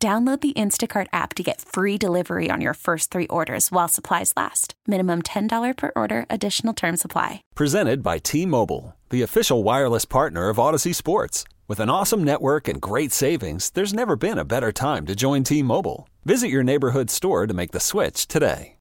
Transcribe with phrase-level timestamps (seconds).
[0.00, 4.32] Download the Instacart app to get free delivery on your first three orders while supplies
[4.36, 4.74] last.
[4.86, 7.42] Minimum $10 per order, additional term supply.
[7.56, 11.42] Presented by T Mobile, the official wireless partner of Audacy Sports.
[11.66, 15.42] With an awesome network and great savings, there's never been a better time to join
[15.42, 16.08] T Mobile.
[16.24, 18.76] Visit your neighborhood store to make the switch today.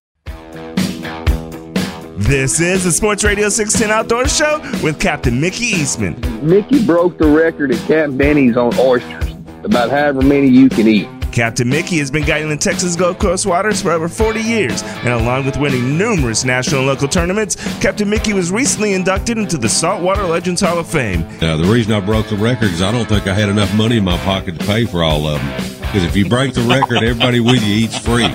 [2.19, 6.19] This is the Sports Radio 610 Outdoor Show with Captain Mickey Eastman.
[6.47, 9.26] Mickey broke the record at Camp Benny's on oysters
[9.67, 11.07] about however many you can eat.
[11.31, 15.09] Captain Mickey has been guiding the Texas Gulf Coast waters for over 40 years, and
[15.09, 19.69] along with winning numerous national and local tournaments, Captain Mickey was recently inducted into the
[19.69, 21.21] Saltwater Legends Hall of Fame.
[21.39, 23.97] Now, the reason I broke the record is I don't think I had enough money
[23.97, 25.79] in my pocket to pay for all of them.
[25.81, 28.33] Because if you break the record, everybody with you eats free.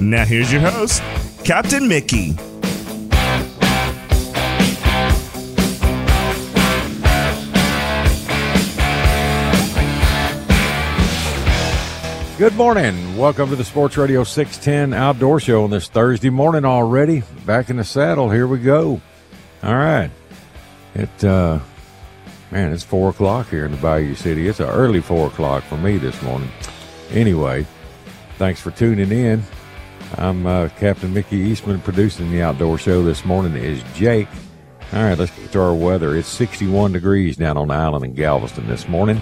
[0.00, 1.02] Now here's your host,
[1.44, 2.36] Captain Mickey.
[12.38, 13.16] Good morning.
[13.16, 17.24] Welcome to the Sports Radio 610 Outdoor Show on this Thursday morning already.
[17.44, 18.30] Back in the saddle.
[18.30, 19.00] Here we go.
[19.64, 20.08] All right.
[20.94, 21.58] It, uh,
[22.52, 24.46] man, it's four o'clock here in the Bayou City.
[24.46, 26.48] It's an early four o'clock for me this morning.
[27.10, 27.66] Anyway,
[28.36, 29.42] thanks for tuning in.
[30.14, 31.80] I'm uh, Captain Mickey Eastman.
[31.80, 34.28] Producing the outdoor show this morning is Jake.
[34.92, 36.16] All right, let's get to our weather.
[36.16, 39.20] It's 61 degrees down on the island in Galveston this morning.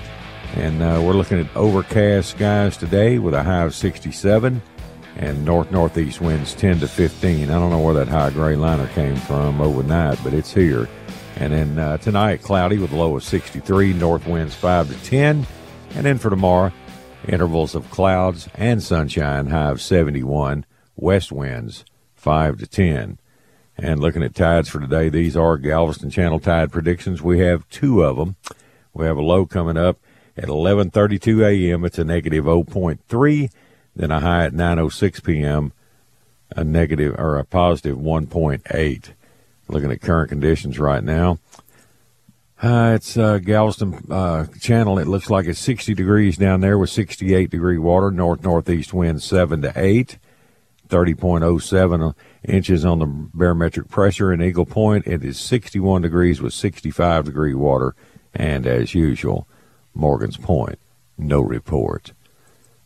[0.56, 4.62] And uh, we're looking at overcast skies today with a high of 67
[5.16, 7.50] and north northeast winds 10 to 15.
[7.50, 10.88] I don't know where that high gray liner came from overnight, but it's here.
[11.36, 15.46] And then uh, tonight, cloudy with a low of 63, north winds 5 to 10.
[15.94, 16.72] And then for tomorrow,
[17.28, 20.64] intervals of clouds and sunshine, high of 71,
[20.96, 23.18] west winds 5 to 10.
[23.76, 27.20] And looking at tides for today, these are Galveston Channel tide predictions.
[27.20, 28.36] We have two of them.
[28.94, 29.98] We have a low coming up
[30.36, 31.84] at 11:32 a.m.
[31.84, 33.50] It's a negative 0.3.
[33.94, 35.72] Then a high at 9:06 p.m.
[36.50, 39.08] A negative or a positive 1.8.
[39.68, 41.38] Looking at current conditions right now.
[42.62, 44.98] Uh, it's uh, Galveston uh, Channel.
[44.98, 48.10] It looks like it's 60 degrees down there with 68 degree water.
[48.10, 50.18] North northeast wind 7 to 8.
[50.88, 52.14] 30.07
[52.44, 55.06] inches on the barometric pressure in Eagle Point.
[55.06, 57.94] It is 61 degrees with 65 degree water.
[58.32, 59.48] And as usual,
[59.96, 60.78] Morgan's Point.
[61.18, 62.12] No report.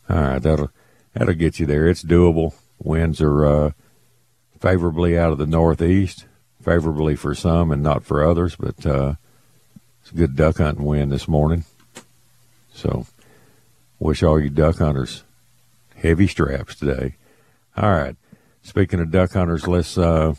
[0.09, 0.71] All right, that'll
[1.13, 1.87] that'll get you there.
[1.87, 2.53] It's doable.
[2.79, 3.71] Winds are uh,
[4.59, 6.25] favorably out of the northeast,
[6.61, 9.15] favorably for some and not for others, but uh,
[10.01, 11.65] it's a good duck hunting wind this morning.
[12.73, 13.05] So,
[13.99, 15.23] wish all you duck hunters
[16.01, 17.15] heavy straps today.
[17.77, 18.15] All right.
[18.63, 20.35] Speaking of duck hunters, let's uh,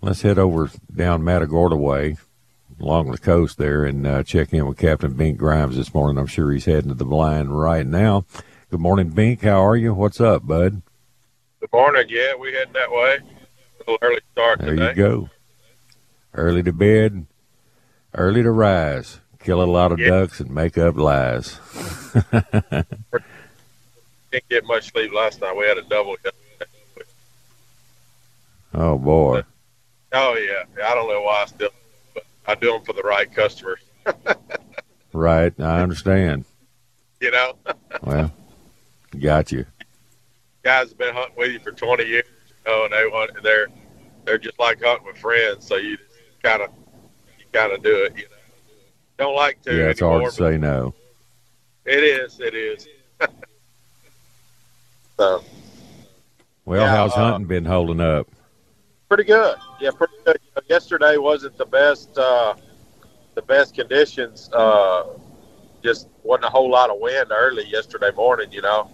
[0.00, 2.16] let's head over down Matagorda way
[2.78, 6.18] along the coast there and uh, check in with Captain Bink Grimes this morning.
[6.18, 8.24] I'm sure he's heading to the blind right now.
[8.70, 9.42] Good morning, Bink.
[9.42, 9.92] How are you?
[9.94, 10.82] What's up, bud?
[11.60, 12.06] Good morning.
[12.08, 13.18] Yeah, we heading that way.
[13.18, 14.88] A little early start there today.
[14.90, 15.30] you go.
[16.32, 17.26] Early to bed,
[18.14, 19.20] early to rise.
[19.40, 20.08] Kill a lot of Yeah.
[20.10, 21.58] ducks and make up lies.
[24.30, 25.56] Didn't get much sleep last night.
[25.56, 26.16] We had a double.
[28.74, 29.42] oh boy.
[30.12, 31.70] Oh yeah, I don't know why I still,
[32.46, 33.80] I do them for the right customers.
[35.12, 35.52] Right.
[35.58, 36.44] I understand.
[37.20, 37.54] You know,
[38.04, 38.32] Well,
[39.18, 39.66] got you.
[40.62, 43.66] guys have been hunting with you for 20 years, you know, and they want they're
[44.24, 45.66] they're just like hunting with friends.
[45.66, 45.98] So you
[46.44, 46.70] kind of
[47.40, 48.16] you kind of do it.
[48.16, 48.36] You know,
[49.18, 49.76] don't like to.
[49.76, 50.94] Yeah, it's anymore, hard to say no.
[51.84, 52.38] It is.
[52.38, 52.86] It is.
[55.16, 55.42] so
[56.64, 58.28] Well, Yeah, how's uh, hunting been holding up?
[59.10, 59.56] Pretty good.
[59.80, 60.38] Yeah, pretty good.
[60.40, 62.54] You know, yesterday wasn't the best uh,
[63.34, 64.48] the best conditions.
[64.52, 65.08] Uh,
[65.82, 68.52] just wasn't a whole lot of wind early yesterday morning.
[68.52, 68.88] You know,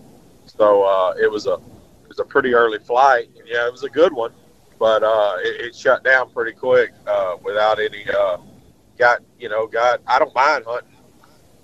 [0.47, 3.29] so uh, it was a it was a pretty early flight.
[3.39, 4.33] And, yeah, it was a good one,
[4.79, 8.07] but uh, it, it shut down pretty quick uh, without any.
[8.09, 8.39] Uh,
[8.97, 10.97] got you know got I don't mind hunting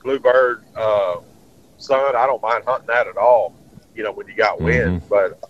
[0.02, 1.16] bluebird uh,
[1.78, 2.14] sun.
[2.14, 3.56] I don't mind hunting that at all.
[3.94, 5.42] You know when you got wind, but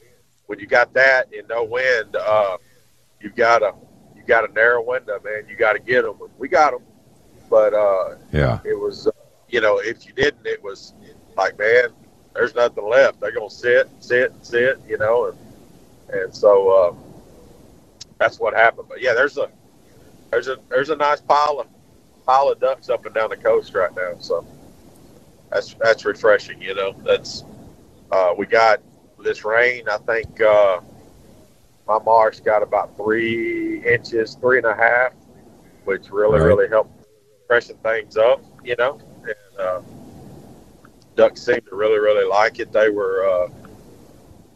[0.46, 2.58] when you got that and no wind, uh,
[3.22, 3.74] you got a
[4.16, 5.44] you got a narrow window, man.
[5.48, 6.16] You got to get them.
[6.38, 6.82] We got them,
[7.50, 8.58] but uh, Yeah.
[8.64, 9.12] it was uh,
[9.48, 10.94] you know if you didn't, it was
[11.36, 11.90] like man,
[12.34, 13.20] there's nothing left.
[13.20, 15.38] They're gonna sit, sit, sit, you know, and
[16.22, 16.94] and so uh,
[18.18, 18.88] that's what happened.
[18.88, 19.48] But yeah, there's a
[20.30, 21.66] there's a there's a nice pile of
[22.26, 24.12] pile of ducks up and down the coast right now.
[24.18, 24.44] So
[25.50, 26.60] that's that's refreshing.
[26.60, 27.44] You know, that's
[28.10, 28.80] uh, we got
[29.22, 29.88] this rain.
[29.88, 30.80] I think uh,
[31.98, 35.12] my marsh got about three inches, three and a half,
[35.84, 36.46] which really Right.
[36.46, 36.90] really helped
[37.46, 38.40] freshen things up.
[38.64, 39.80] You know, and uh,
[41.16, 42.72] ducks seemed to really really like it.
[42.72, 43.48] They were uh,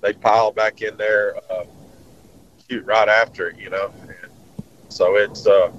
[0.01, 1.65] they piled back in there, uh,
[2.69, 3.59] shoot right after it.
[3.59, 4.31] You know, and
[4.89, 5.47] so it's.
[5.47, 5.71] Uh,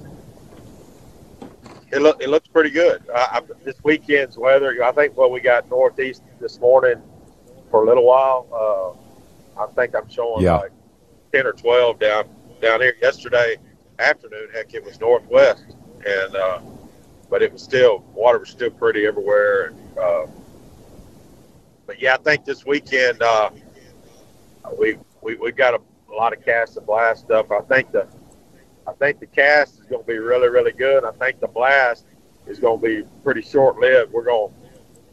[1.90, 3.02] it, look, it looks pretty good.
[3.14, 7.00] I, I, this weekend's weather, I think what we got northeast this morning
[7.70, 8.46] for a little while.
[9.56, 10.58] Uh, I think I'm showing Yeah.
[10.58, 10.70] like
[11.32, 12.28] 10 or 12 down
[12.60, 12.94] down here.
[13.00, 13.56] Yesterday
[13.98, 15.64] afternoon, heck, it was northwest,
[16.06, 16.60] and uh,
[17.30, 19.72] but it was still water was still pretty everywhere.
[20.00, 20.26] Uh,
[21.86, 23.50] but yeah, I think this weekend uh,
[24.78, 25.80] we we we got a,
[26.12, 27.50] a lot of cast and blast stuff.
[27.50, 28.06] I think the
[28.86, 31.04] I think the cast is going to be really, really good.
[31.04, 32.06] I think the blast
[32.46, 34.12] is going to be pretty short lived.
[34.12, 34.52] We're going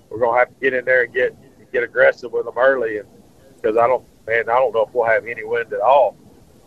[0.09, 1.35] we're going to have to get in there and get
[1.73, 3.07] get aggressive with them early, and
[3.55, 6.17] because I don't man, I don't know if we'll have any wind at all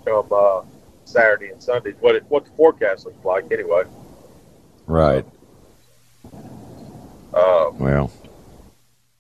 [0.05, 0.63] come uh,
[1.05, 1.93] Saturday and Sunday.
[2.01, 3.85] What it, what the forecast looks like anyway.
[4.87, 5.25] Right.
[7.35, 8.11] Uh, Well,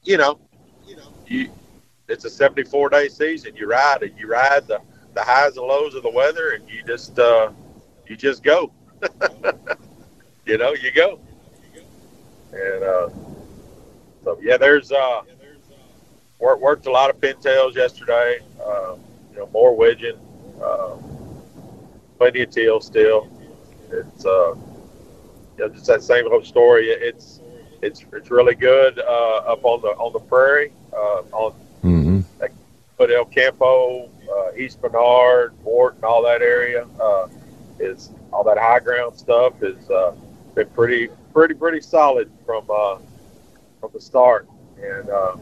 [0.04, 0.38] you know,
[0.86, 1.50] you know, you,
[2.08, 3.54] it's a 74 day season.
[3.54, 4.14] You ride it.
[4.18, 4.80] You ride the
[5.14, 7.50] the highs and lows of the weather, and you just uh,
[8.06, 8.72] you just go.
[10.46, 11.20] you know, you go.
[12.52, 13.08] And uh,
[14.24, 15.22] so yeah, there's uh,
[16.38, 18.38] worked worked a lot of pintails yesterday.
[18.64, 18.96] Uh,
[19.32, 20.18] you know, more widgeon,
[20.62, 20.96] uh,
[22.18, 23.28] plenty of teal still.
[23.90, 26.88] It's uh, you know, just that same old story.
[26.88, 27.40] It's
[27.82, 31.52] it's it's really good uh, up on the on the prairie uh, on
[31.82, 32.20] hmm
[32.98, 37.28] but El Campo, uh, East Bernard, Morton, all that area uh,
[37.78, 40.12] is all that high ground stuff has uh,
[40.54, 42.98] been pretty, pretty, pretty solid from uh,
[43.80, 44.48] from the start.
[44.82, 45.36] And uh,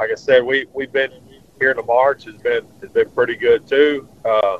[0.00, 1.12] like I said, we we've been
[1.58, 4.08] here in the March has been has been pretty good too.
[4.24, 4.58] Uh,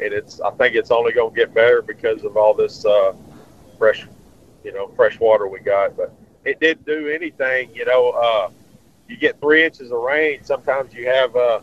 [0.00, 3.12] and it's I think it's only going to get better because of all this uh,
[3.76, 4.06] fresh,
[4.64, 5.94] you know, fresh water we got.
[5.94, 6.14] But
[6.46, 8.10] it didn't do anything, you know.
[8.10, 8.50] Uh,
[9.08, 10.42] you get three inches of rain.
[10.42, 11.60] Sometimes you have, uh,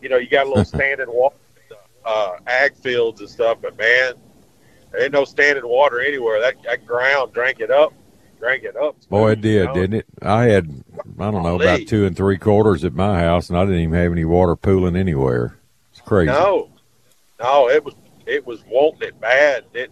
[0.00, 1.34] you know, you got a little standing water,
[2.04, 3.58] uh, ag fields and stuff.
[3.60, 4.14] But man,
[4.92, 6.40] there ain't no standing water anywhere.
[6.40, 7.92] That, that ground drank it up,
[8.38, 8.94] drank it up.
[9.08, 9.74] boy, it you did, know?
[9.74, 10.06] didn't it?
[10.22, 10.79] I had,
[11.18, 13.94] I don't know, about two and three quarters at my house, and I didn't even
[13.94, 15.58] have any water pooling anywhere.
[15.92, 16.30] It's crazy.
[16.30, 16.70] No,
[17.38, 17.94] no, it was
[18.26, 19.64] it was wanting it bad.
[19.74, 19.90] It,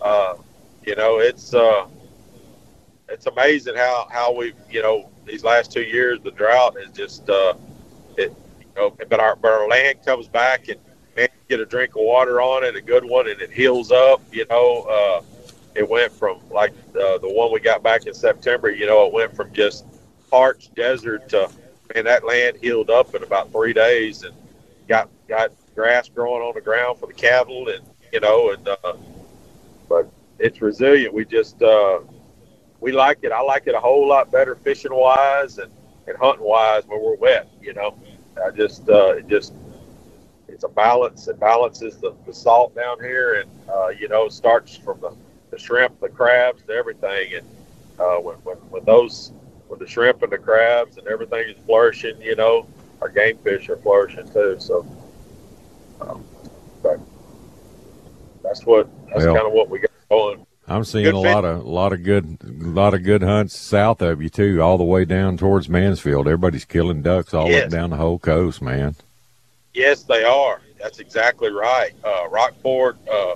[0.00, 0.36] uh,
[0.84, 1.86] you know, it's uh,
[3.08, 7.28] it's amazing how how we've you know these last two years the drought is just
[7.28, 7.54] uh,
[8.16, 10.78] it you know, but our but our land comes back and
[11.16, 13.90] man, you get a drink of water on it, a good one, and it heals
[13.92, 14.20] up.
[14.32, 15.22] You know, uh,
[15.74, 18.70] it went from like uh, the one we got back in September.
[18.70, 19.86] You know, it went from just
[20.34, 21.48] parched desert to
[21.94, 24.34] man, that land healed up in about three days and
[24.88, 28.94] got got grass growing on the ground for the cattle and you know and uh,
[29.88, 30.10] but
[30.40, 31.14] it's resilient.
[31.14, 32.00] We just uh,
[32.80, 33.30] we like it.
[33.30, 35.70] I like it a whole lot better fishing wise and,
[36.08, 37.48] and hunting wise when we're wet.
[37.62, 37.96] You know,
[38.44, 39.52] I just uh, it just
[40.48, 41.28] it's a balance.
[41.28, 45.14] It balances the, the salt down here and uh, you know starts from the,
[45.52, 47.34] the shrimp, the crabs, to everything.
[47.34, 47.46] And
[48.00, 49.30] uh, when, when when those
[49.74, 52.66] when the shrimp and the crabs and everything is flourishing, you know,
[53.00, 54.56] our game fish are flourishing too.
[54.60, 54.86] So,
[56.00, 56.24] um,
[56.82, 57.00] but
[58.42, 60.46] that's what that's Well, kind of what we got going.
[60.66, 63.58] I'm seeing Good a lot of, a lot of good, a lot of good hunts
[63.58, 66.26] south of you too, all the way down towards Mansfield.
[66.26, 67.64] Everybody's killing ducks all Yes.
[67.64, 68.94] up down the whole coast, man.
[69.74, 70.60] Yes, they are.
[70.80, 71.90] That's exactly right.
[72.02, 73.34] Uh, Rockport, uh,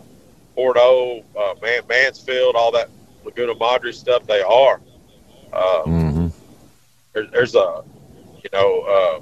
[0.54, 2.88] Porto, uh, Man- Mansfield, all that
[3.24, 4.80] Laguna Madre stuff, they are.
[5.52, 6.07] Uh, hmm
[7.12, 7.82] there's, there's a,
[8.42, 9.20] you know, uh,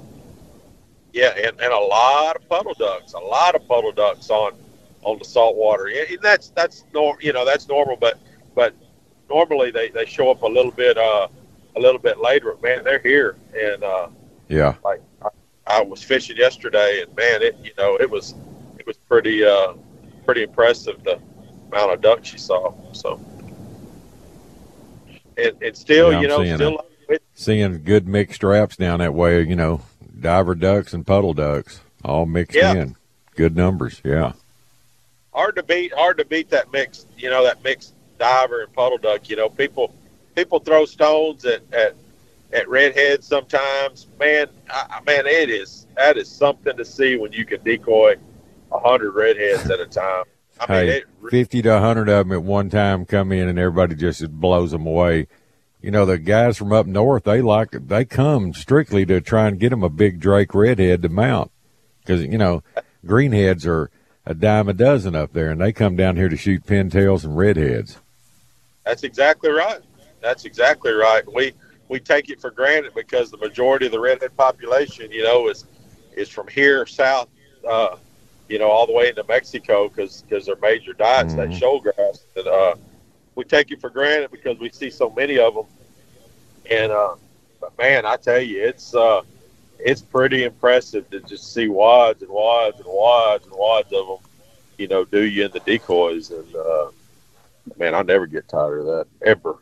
[1.13, 4.53] yeah, and, and a lot of puddle ducks, a lot of puddle ducks on
[5.03, 5.89] on the saltwater.
[5.89, 8.19] Yeah, and that's that's nor you know that's normal, but
[8.55, 8.73] but
[9.29, 11.27] normally they, they show up a little bit uh
[11.75, 12.53] a little bit later.
[12.53, 14.07] But Man, they're here, and uh,
[14.47, 14.75] Yeah.
[14.83, 15.29] like I,
[15.67, 18.35] I was fishing yesterday, and man, it you know it was
[18.77, 19.73] it was pretty uh
[20.25, 21.19] pretty impressive the
[21.71, 22.73] amount of ducks you saw.
[22.93, 23.19] So,
[25.37, 26.96] and and still Yeah, you know still it,
[27.33, 29.81] Seeing good mixed traps down that way, you know,
[30.19, 32.73] diver ducks and puddle ducks all mixed Yeah.
[32.73, 32.95] in.
[33.35, 34.01] Good numbers.
[34.03, 34.33] Yeah.
[35.33, 38.97] hard to beat hard to beat that mixed you know that mixed diver and puddle
[38.97, 39.29] duck.
[39.29, 39.93] You know people
[40.35, 41.95] people throw stones at at
[42.53, 44.07] at redheads sometimes.
[44.19, 48.15] Man, I, man, it is that is something to see when you can decoy
[48.71, 50.23] a hundred redheads at a time.
[50.59, 53.59] I mean, hey, it, fifty to hundred of them at one time come in, and
[53.59, 55.27] everybody just blows them away.
[55.81, 59.59] You know, the guys from up north, they like they come strictly to try and
[59.59, 61.51] get them a big Drake redhead to mount
[62.01, 62.63] because you know
[63.05, 63.91] greenheads are
[64.25, 67.37] a dime a dozen up there, and they come down here to shoot pintails and
[67.37, 67.97] redheads.
[68.85, 69.81] That's exactly right.
[70.21, 71.23] That's exactly right.
[71.31, 71.53] We
[71.89, 75.65] we take it for granted because the majority of the redhead population, you know, is
[76.15, 77.29] is from here south,
[77.67, 77.97] uh,
[78.49, 81.51] you know, all the way into Mexico because because they're major diets mm-hmm.
[81.51, 82.23] that shoalgrass.
[82.35, 82.75] And uh,
[83.37, 85.65] we take it for granted because we see so many of them.
[86.69, 87.15] And uh,
[87.61, 89.21] but man, I tell you, it's uh,
[89.79, 94.17] it's pretty impressive to just see wads and wads and wads and wads of them,
[94.77, 96.31] you know, do you in the decoys.
[96.31, 96.87] And uh,
[97.77, 99.57] man, I never get tired of that ever.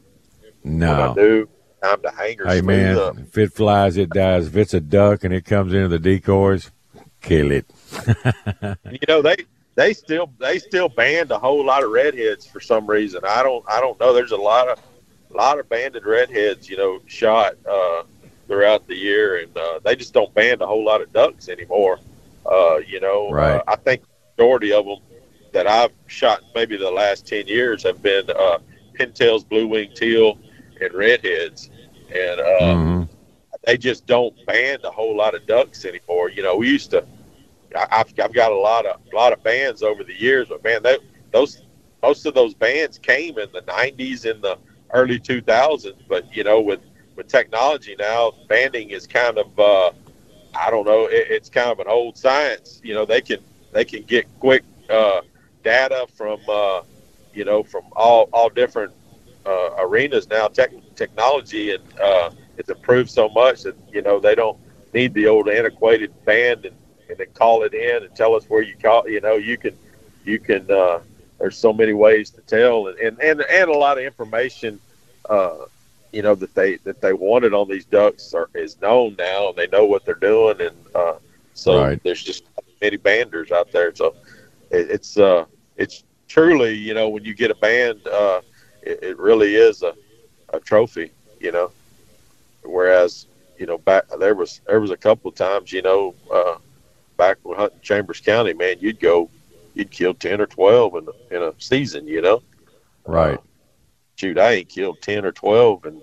[0.64, 1.50] No, when I do
[1.84, 2.48] time to hang her.
[2.48, 3.18] Hey man, up.
[3.20, 4.48] if it flies, it dies.
[4.48, 6.72] If it's a duck and it comes into the decoys,
[7.22, 7.66] kill it.
[8.90, 9.36] you know they
[9.76, 13.22] they still they still band a whole lot of redheads for some reason.
[13.26, 14.14] I don't I don't know.
[14.14, 14.80] There's a lot of
[15.32, 18.04] a lot of banded redheads, you know, shot uh,
[18.48, 22.00] throughout the year, and uh, they just don't band a whole lot of ducks anymore.
[22.50, 23.58] Uh, you know, right.
[23.58, 24.04] Uh, I think
[24.38, 25.00] majority of them
[25.52, 28.60] that I've shot maybe the last ten years have been uh,
[28.94, 30.38] pintails, blue wing teal,
[30.80, 31.70] and redheads,
[32.10, 33.04] and uh, mm-hmm.
[33.66, 36.30] they just don't band a whole lot of ducks anymore.
[36.30, 37.06] You know, we used to.
[37.76, 40.84] I've, I've got a lot of a lot of bands over the years, but man,
[41.32, 41.64] those
[42.02, 44.58] most of those bands came in the '90s in the
[44.94, 45.94] early 2000s.
[46.08, 46.82] But you know, with
[47.16, 49.92] with technology now, banding is kind of uh,
[50.54, 52.82] I don't know, it, it's kind of an old science.
[52.84, 53.40] You know, they can
[53.72, 55.22] they can get quick uh,
[55.64, 56.82] data from uh,
[57.34, 58.94] you know from all all different
[59.46, 60.48] uh, arenas now.
[60.48, 64.58] Tech, technology and uh, it's improved so much that you know they don't
[64.94, 66.76] need the old antiquated band and,
[67.10, 69.08] and then call it in and tell us where you call.
[69.08, 69.78] You know, you can
[70.24, 70.70] you can.
[70.70, 71.00] Uh,
[71.40, 74.80] there's so many ways to tell and and and, and a lot of information.
[75.30, 75.66] Uh,
[76.12, 79.58] you know that they that they wanted on these ducks are, is known now and
[79.58, 81.16] they know what they're doing and uh,
[81.54, 82.02] so right.
[82.04, 82.46] there's just
[82.82, 84.16] many banders out there so
[84.70, 85.44] it, it's uh
[85.76, 88.40] it's truly you know when you get a band uh
[88.86, 89.94] it, it really is a,
[90.54, 91.72] a trophy, you know.
[92.64, 96.58] Whereas, you know, back there was there was a couple of times, you know, uh,
[97.18, 99.30] back when hunting Chambers County, man, you'd go,
[99.74, 102.42] you'd kill ten or twelve in a, in a season, you know.
[103.06, 103.38] Right.
[103.38, 103.42] Uh,
[104.16, 106.02] shoot, I ain't killed ten or twelve in,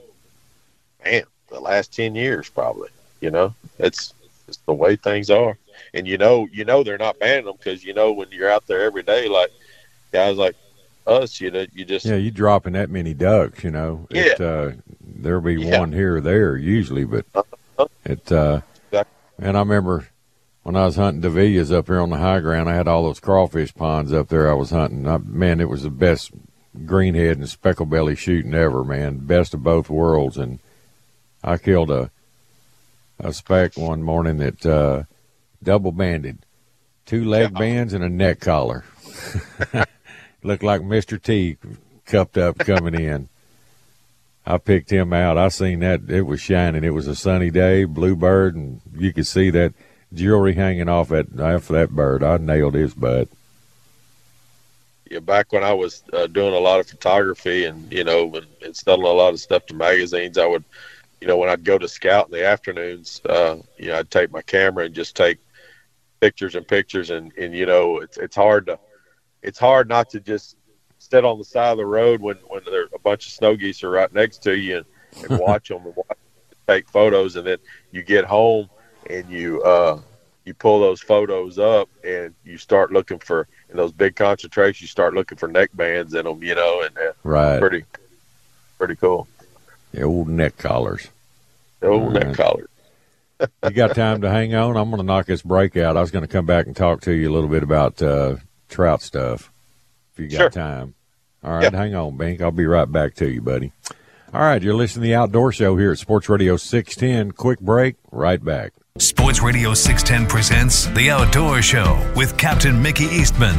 [1.04, 2.90] man, the last ten years probably.
[3.20, 4.14] You know, it's
[4.48, 5.56] it's the way things are,
[5.94, 8.66] and you know, you know they're not banning them because you know when you're out
[8.66, 9.50] there every day, like
[10.10, 10.56] guys like
[11.06, 14.06] us, you know, you just yeah, you dropping that many ducks, you know.
[14.10, 14.22] Yeah.
[14.22, 15.78] It, uh, there'll be yeah.
[15.78, 17.86] one here or there usually, but uh-huh.
[18.04, 18.30] it.
[18.30, 19.12] Uh, exactly.
[19.38, 20.08] And I remember
[20.62, 23.20] when I was hunting Davillas up here on the high ground, I had all those
[23.20, 24.50] crawfish ponds up there.
[24.50, 25.08] I was hunting.
[25.08, 26.30] I, man, it was the best
[26.76, 29.18] greenhead and speckle belly shooting ever, man.
[29.18, 30.36] Best of both worlds.
[30.36, 30.60] And
[31.42, 32.10] I killed a
[33.18, 35.04] a speck one morning that uh,
[35.62, 36.38] double banded,
[37.06, 38.84] two leg bands and a neck collar.
[40.42, 41.22] looked like Mr.
[41.22, 41.56] T
[42.04, 43.28] cupped up coming in.
[44.44, 45.38] I picked him out.
[45.38, 46.82] I seen that it was shining.
[46.82, 49.72] It was a sunny day, bluebird, and you could see that
[50.14, 52.22] jewelry hanging off that off that bird.
[52.22, 53.28] I nailed his butt.
[55.10, 58.46] Yeah, back when I was uh, doing a lot of photography and you know and,
[58.64, 60.64] and selling a lot of stuff to magazines, I would,
[61.20, 64.32] you know, when I'd go to scout in the afternoons, uh, you know, I'd take
[64.32, 65.38] my camera and just take
[66.20, 68.78] pictures and pictures, and and you know, it's it's hard to
[69.42, 70.56] it's hard not to just
[70.98, 73.82] sit on the side of the road when when there a bunch of snow geese
[73.82, 76.18] are right next to you and, and watch them and watch,
[76.66, 77.58] take photos, and then
[77.90, 78.68] you get home
[79.08, 80.00] and you uh,
[80.44, 84.82] you pull those photos up and you start looking for in those big concentrations.
[84.82, 87.84] You start looking for neck bands in them, you know, and uh, right, pretty
[88.78, 89.28] pretty cool.
[89.92, 91.08] The old neck collars.
[91.80, 92.68] The old neck collars.
[93.40, 94.76] you got time to hang on?
[94.76, 95.96] I'm going to knock this break out.
[95.96, 98.36] I was going to come back and talk to you a little bit about uh,
[98.68, 99.52] trout stuff
[100.12, 100.50] if you got sure.
[100.50, 100.94] time.
[101.44, 102.40] All right, hang on, Bink.
[102.40, 103.72] I'll be right back to you, buddy.
[104.32, 107.32] All right, you're listening to the Outdoor Show here at Sports Radio 610.
[107.32, 108.72] Quick break, right back.
[108.98, 113.54] Sports Radio 610 presents The Outdoor Show with Captain Mickey Eastman.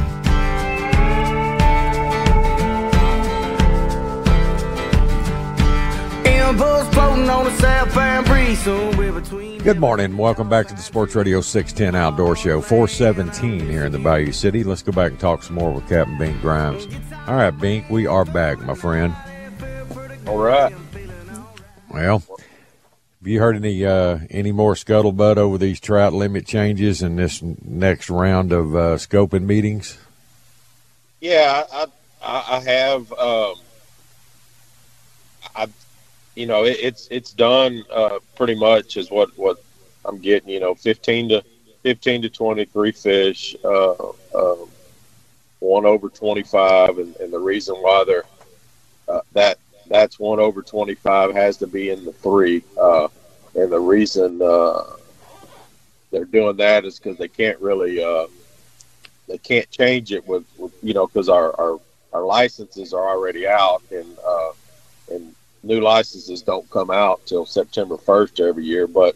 [9.64, 10.18] Good morning.
[10.18, 14.64] Welcome back to the Sports Radio 610 Outdoor Show, 417 here in the Bayou City.
[14.64, 16.88] Let's go back and talk some more with Captain Bink Grimes.
[17.28, 19.16] All right, Bink, we are back, my friend.
[20.28, 20.72] All right.
[21.90, 22.22] Well,
[23.24, 27.42] Have you heard any uh, any more scuttlebutt over these trout limit changes in this
[27.42, 29.98] next round of uh, scoping meetings?
[31.22, 31.86] Yeah, I
[32.22, 33.14] I, I have.
[33.14, 33.56] Um,
[35.56, 35.68] I,
[36.36, 39.64] you know, it, it's it's done uh, pretty much is what what
[40.04, 40.50] I'm getting.
[40.50, 41.42] You know, fifteen to
[41.82, 43.94] fifteen to twenty three fish, uh,
[44.36, 44.70] um,
[45.60, 48.26] one over twenty five, and, and the reason why they're
[49.08, 52.64] uh, that that's one over 25 has to be in the three.
[52.80, 53.08] Uh,
[53.56, 54.84] and the reason uh,
[56.12, 58.28] they're doing that is because they can't really uh,
[59.28, 61.80] they can't change it with, with you know because our, our
[62.14, 64.52] our licenses are already out and uh,
[65.12, 68.86] and new licenses don't come out till September 1st every year.
[68.88, 69.16] But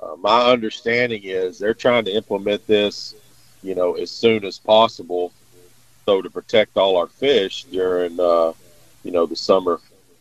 [0.00, 3.14] uh, my understanding is they're trying to implement this,
[3.62, 5.32] you know, as soon as possible,
[6.06, 8.52] so to protect all our fish during uh,
[9.04, 9.80] you know the summer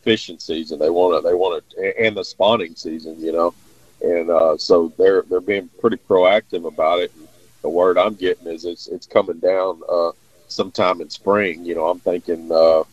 [0.10, 0.80] fishing season.
[0.80, 3.54] They want to they want to and the spawning season, you know,
[4.02, 7.12] and uh, so they're they're being pretty proactive about it.
[7.16, 7.28] And
[7.62, 10.12] the word I'm getting is it's it's coming down uh,
[10.48, 11.64] sometime in spring.
[11.64, 12.86] You know, I'm thinking uh,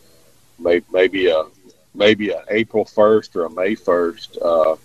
[0.58, 1.44] maybe maybe a
[1.94, 4.36] maybe a April first or a May first.
[4.36, 4.76] Uh,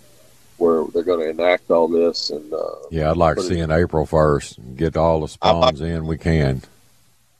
[0.56, 3.72] where they're going to enact all this, and uh, yeah, I'd like to see in
[3.72, 6.62] April first and get all the spawns like, in we can.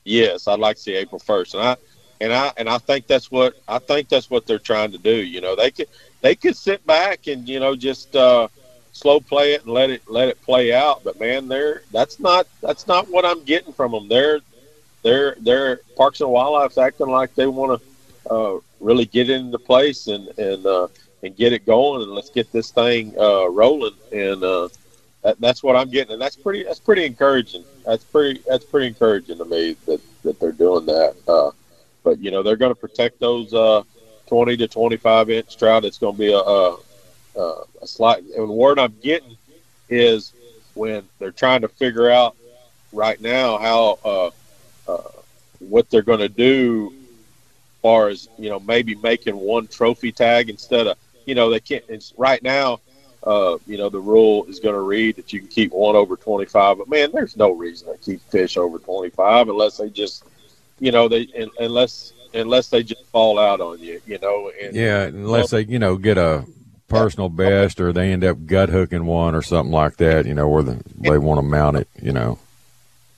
[0.04, 1.76] Yes, I'd like to see April first, and I
[2.22, 5.14] and I and I think that's what I think that's what they're trying to do.
[5.14, 5.88] You know, they could
[6.20, 8.46] they could sit back and you know just uh,
[8.92, 11.02] slow play it and let it let it play out.
[11.02, 14.08] But man, they're that's not that's not what I'm getting from them.
[14.08, 14.40] They're
[15.02, 20.06] they're they're Parks and Wildlife's acting like they want to uh, really get into place
[20.06, 20.86] and and uh,
[21.24, 23.96] and get it going and let's get this thing uh, rolling.
[24.12, 24.68] And uh,
[25.22, 27.64] that, that's what I'm getting, and that's pretty that's pretty encouraging.
[27.84, 31.16] That's pretty that's pretty encouraging to me that that they're doing that.
[31.26, 31.50] Uh,
[32.02, 33.82] but you know they're going to protect those uh,
[34.26, 35.84] 20 to 25 inch trout.
[35.84, 36.76] It's going to be a, a,
[37.82, 38.22] a slight.
[38.22, 39.36] And the word I'm getting
[39.88, 40.32] is
[40.74, 42.36] when they're trying to figure out
[42.92, 44.30] right now how uh,
[44.90, 45.10] uh,
[45.60, 50.48] what they're going to do, as far as you know, maybe making one trophy tag
[50.50, 51.84] instead of you know they can't.
[51.88, 52.80] It's right now.
[53.24, 56.16] Uh, you know, the rule is going to read that you can keep one over
[56.16, 60.24] 25, but man, there's no reason to keep fish over 25 unless they just
[60.82, 61.28] you know, they
[61.60, 64.50] unless unless they just fall out on you, you know.
[64.60, 66.44] And, yeah, unless well, they, you know, get a
[66.88, 70.48] personal best or they end up gut hooking one or something like that, you know,
[70.48, 72.40] where the, they want to mount it, you know.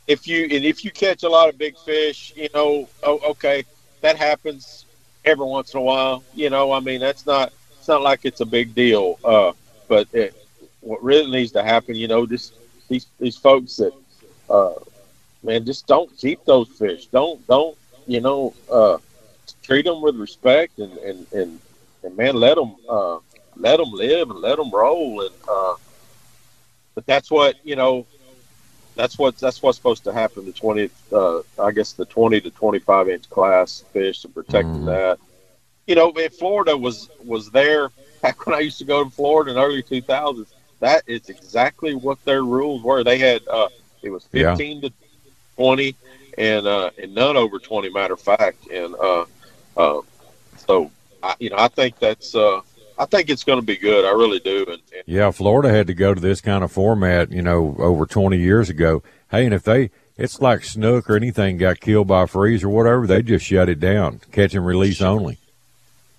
[0.07, 3.65] If you and if you catch a lot of big fish, you know, oh, okay,
[4.03, 4.85] that happens
[5.25, 6.23] every once in a while.
[6.35, 9.19] You know, I mean, that's not it's not like it's a big deal.
[9.25, 9.53] Uh,
[9.89, 10.35] but it,
[10.83, 12.53] what really needs to happen, you know, just
[12.89, 13.95] these these folks that
[14.51, 14.75] uh,
[15.45, 17.07] man, just don't keep those fish.
[17.07, 17.77] Don't don't
[18.07, 18.99] you know uh,
[19.63, 21.61] treat them with respect and and and,
[22.03, 23.19] and man, let them uh,
[23.57, 25.21] let them live and let them roll.
[25.21, 25.75] And uh,
[26.95, 28.07] but that's what you know.
[28.97, 30.45] That's what that's what's supposed to happen.
[30.45, 34.87] The twenty, uh, I guess, the twenty to twenty-five inch class fish and protecting mm.
[34.87, 35.19] that.
[35.89, 37.91] You know, in Florida was was there
[38.23, 40.55] back when I used to go to Florida in early two thousands.
[40.79, 43.03] That is exactly what their rules were.
[43.03, 43.69] They had uh,
[44.03, 44.91] it was fifteen yeah.
[44.91, 44.95] to
[45.57, 45.95] 20
[46.39, 48.69] and uh, and none over 20 matter of fact.
[48.69, 49.25] And uh,
[49.77, 50.01] uh,
[50.57, 50.91] so
[51.23, 52.61] I, you know I think that's uh,
[52.99, 54.05] I think it's going to be good.
[54.05, 54.61] I really do.
[54.69, 58.07] And, and, yeah Florida had to go to this kind of format you know over
[58.07, 59.03] 20 years ago.
[59.31, 62.69] Hey and if they it's like snook or anything got killed by a freeze or
[62.69, 65.39] whatever they just shut it down catch and release only.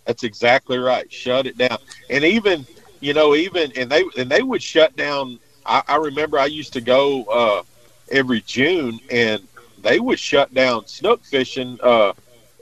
[0.06, 1.12] That's exactly right.
[1.12, 1.78] Shut it down.
[2.10, 2.66] And even
[3.02, 6.74] you know even and they and they would shut down I, I remember I used
[6.74, 7.64] to go uh,
[8.12, 9.48] every June, and
[9.82, 11.80] they would shut down snook fishing.
[11.82, 12.14] Uh,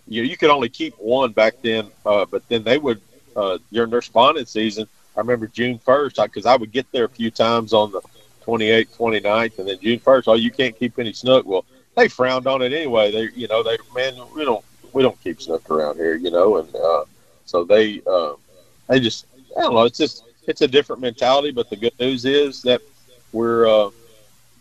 [0.08, 3.02] you you could only keep one back then, uh, but then they would
[3.36, 4.88] uh, during their spawning season.
[5.16, 8.02] I remember June first because I, I would get there a few times on the
[8.46, 10.28] 28th, 29th, and then June first.
[10.28, 11.46] Oh, you can't keep any snook.
[11.46, 13.12] Well, they frowned on it anyway.
[13.12, 16.58] They, you know, they man, we don't we don't keep snook around here, you know,
[16.58, 17.06] and uh,
[17.46, 18.34] so they uh,
[18.88, 19.26] they just
[19.58, 19.84] I don't know.
[19.84, 21.52] It's just it's a different mentality.
[21.52, 22.82] But the good news is that
[23.32, 23.90] we're uh,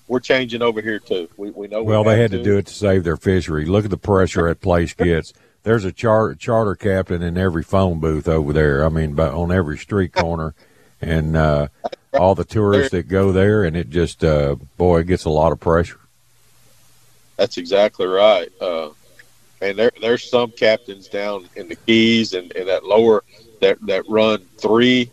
[0.09, 1.29] we're changing over here too.
[1.37, 1.83] We, we know.
[1.83, 2.39] Well, we they had to.
[2.39, 2.45] to.
[2.45, 3.65] do it to save their fishery.
[3.65, 5.33] Look at the pressure that place gets.
[5.63, 8.85] There's a char- charter captain in every phone booth over there.
[8.85, 10.55] I mean, on every street corner,
[11.01, 11.69] and uh,
[12.15, 15.53] all the tourists that go there, and it just, uh, boy, it gets a lot
[15.53, 16.01] of pressure.
[17.37, 18.51] That's exactly right.
[18.61, 18.91] Uh,
[19.61, 23.23] and there, there's some captains down in the Keys and, and that lower
[23.61, 25.11] that that run three,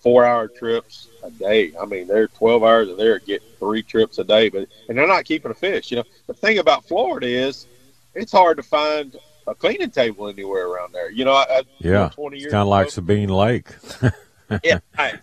[0.00, 1.72] four hour trips a day.
[1.80, 5.06] I mean, they're 12 hours and they're getting three trips a day, but and they're
[5.06, 5.90] not keeping a fish.
[5.90, 7.66] You know, the thing about Florida is
[8.14, 11.10] it's hard to find a cleaning table anywhere around there.
[11.10, 13.68] You know, I, yeah, 20 years it's kind of like Sabine Lake.
[14.64, 15.18] yeah, right.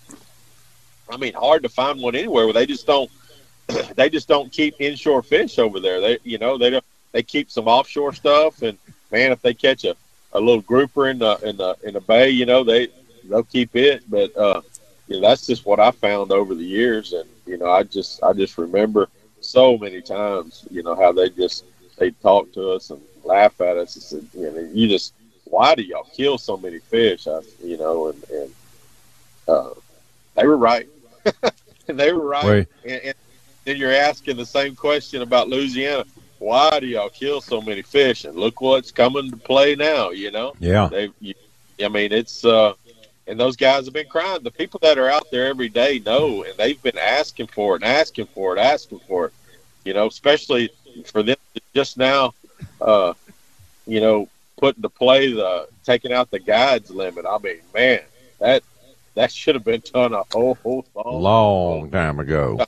[1.09, 3.09] I mean, hard to find one anywhere where they just don't
[3.95, 6.01] they just don't keep inshore fish over there.
[6.01, 8.77] They you know they don't they keep some offshore stuff and
[9.11, 9.95] man, if they catch a,
[10.33, 12.87] a little grouper in the in the in the bay, you know they
[13.25, 14.03] they'll keep it.
[14.09, 14.61] But uh,
[15.07, 18.23] you know that's just what I found over the years, and you know I just
[18.23, 19.09] I just remember
[19.41, 21.65] so many times, you know how they just
[21.97, 25.13] they talk to us and laugh at us and said, you know, you just
[25.45, 27.27] why do y'all kill so many fish?
[27.27, 28.51] I, you know, and and
[29.47, 29.69] uh,
[30.35, 30.87] they were right.
[31.87, 32.67] they were right.
[32.83, 33.13] And, and
[33.65, 36.05] then you're asking the same question about Louisiana.
[36.39, 38.25] Why do y'all kill so many fish?
[38.25, 40.11] And look what's coming to play now.
[40.11, 40.53] You know.
[40.59, 40.87] Yeah.
[40.87, 41.09] They.
[41.83, 42.43] I mean, it's.
[42.43, 42.73] uh
[43.27, 44.43] and those guys have been crying.
[44.43, 47.83] The people that are out there every day know, and they've been asking for it,
[47.83, 49.33] and asking for it, asking for it.
[49.83, 50.69] You know, especially
[51.05, 51.37] for them
[51.73, 52.33] just now,
[52.81, 53.13] uh,
[53.85, 57.25] you know, putting to play the taking out the guides limit.
[57.27, 58.01] I mean, man,
[58.39, 58.63] that
[59.15, 62.65] that should have been done a whole, whole long, long time ago.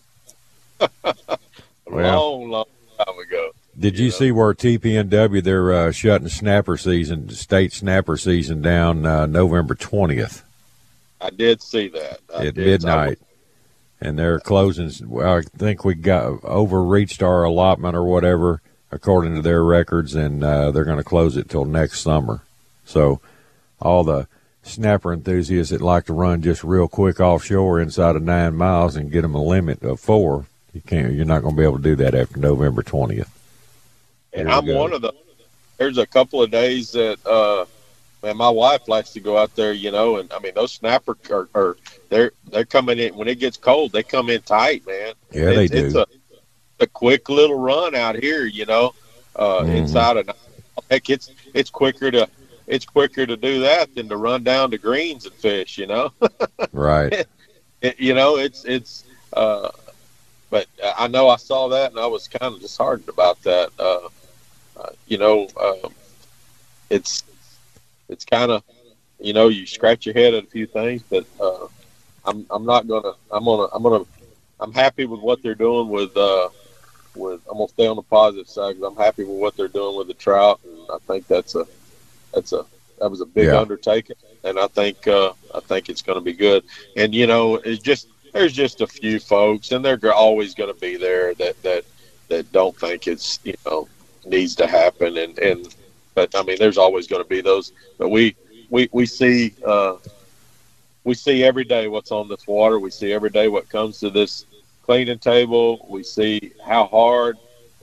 [1.03, 2.65] well, long, long
[2.97, 3.51] time ago.
[3.77, 4.17] Did you, you know?
[4.17, 10.43] see where TPNW they're uh, shutting snapper season, state snapper season down uh, November twentieth?
[11.21, 13.19] I did see that I at midnight,
[13.99, 14.89] and they're closing.
[15.21, 20.71] I think we got overreached our allotment or whatever according to their records, and uh,
[20.71, 22.41] they're going to close it till next summer.
[22.85, 23.21] So,
[23.81, 24.27] all the
[24.63, 29.11] snapper enthusiasts that like to run just real quick offshore inside of nine miles and
[29.11, 31.13] get them a limit of four, you can't.
[31.13, 33.29] You're not going to be able to do that after November twentieth.
[34.33, 35.13] And I'm one of the.
[35.77, 37.65] There's a couple of days that uh,
[38.21, 41.17] man, my wife likes to go out there, you know, and I mean those snapper
[41.31, 41.77] are, are
[42.09, 43.91] they're they're coming in when it gets cold.
[43.91, 45.13] They come in tight, man.
[45.31, 45.85] Yeah, it's, they do.
[45.85, 46.07] It's a,
[46.81, 48.93] a quick little run out here, you know,
[49.35, 49.71] uh, mm-hmm.
[49.71, 50.29] inside of
[50.89, 52.27] heck, it's it's quicker to
[52.67, 56.11] it's quicker to do that than to run down to greens and fish, you know.
[56.71, 57.25] right.
[57.81, 59.05] It, you know, it's it's.
[59.31, 59.69] Uh,
[60.49, 63.69] but I know I saw that and I was kind of disheartened about that.
[63.79, 64.09] Uh,
[64.77, 65.93] uh, you know, um,
[66.89, 67.23] it's
[68.09, 68.63] it's kind of,
[69.19, 71.67] you know, you scratch your head at a few things, but uh,
[72.25, 74.05] I'm I'm not gonna I'm gonna I'm gonna
[74.59, 76.49] I'm happy with what they're doing with uh,
[77.15, 79.97] with I'm gonna stay on the positive side because I'm happy with what they're doing
[79.97, 81.65] with the trout, and I think that's a
[82.33, 82.65] that's a
[82.99, 83.59] that was a big yeah.
[83.59, 86.63] undertaking, and I think uh, I think it's going to be good.
[86.97, 90.79] And you know, it's just there's just a few folks, and they're always going to
[90.79, 91.85] be there that that
[92.27, 93.87] that don't think it's you know
[94.25, 95.75] needs to happen, and and
[96.15, 97.71] but I mean, there's always going to be those.
[97.97, 98.35] But we
[98.69, 99.95] we we see uh,
[101.03, 102.79] we see every day what's on this water.
[102.79, 104.45] We see every day what comes to this
[104.83, 105.85] cleaning table.
[105.89, 107.37] We see how hard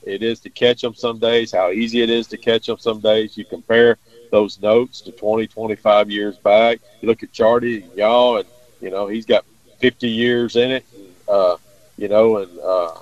[0.05, 3.01] it is to catch them some days, how easy it is to catch them some
[3.01, 3.37] days.
[3.37, 3.99] You compare
[4.31, 6.79] those notes to 20, 25 years back.
[7.01, 8.49] You look at Charlie and y'all, and
[8.81, 9.45] you know he's got
[9.79, 10.85] 50 years in it.
[10.95, 11.57] And, uh,
[11.97, 12.95] you know, and uh,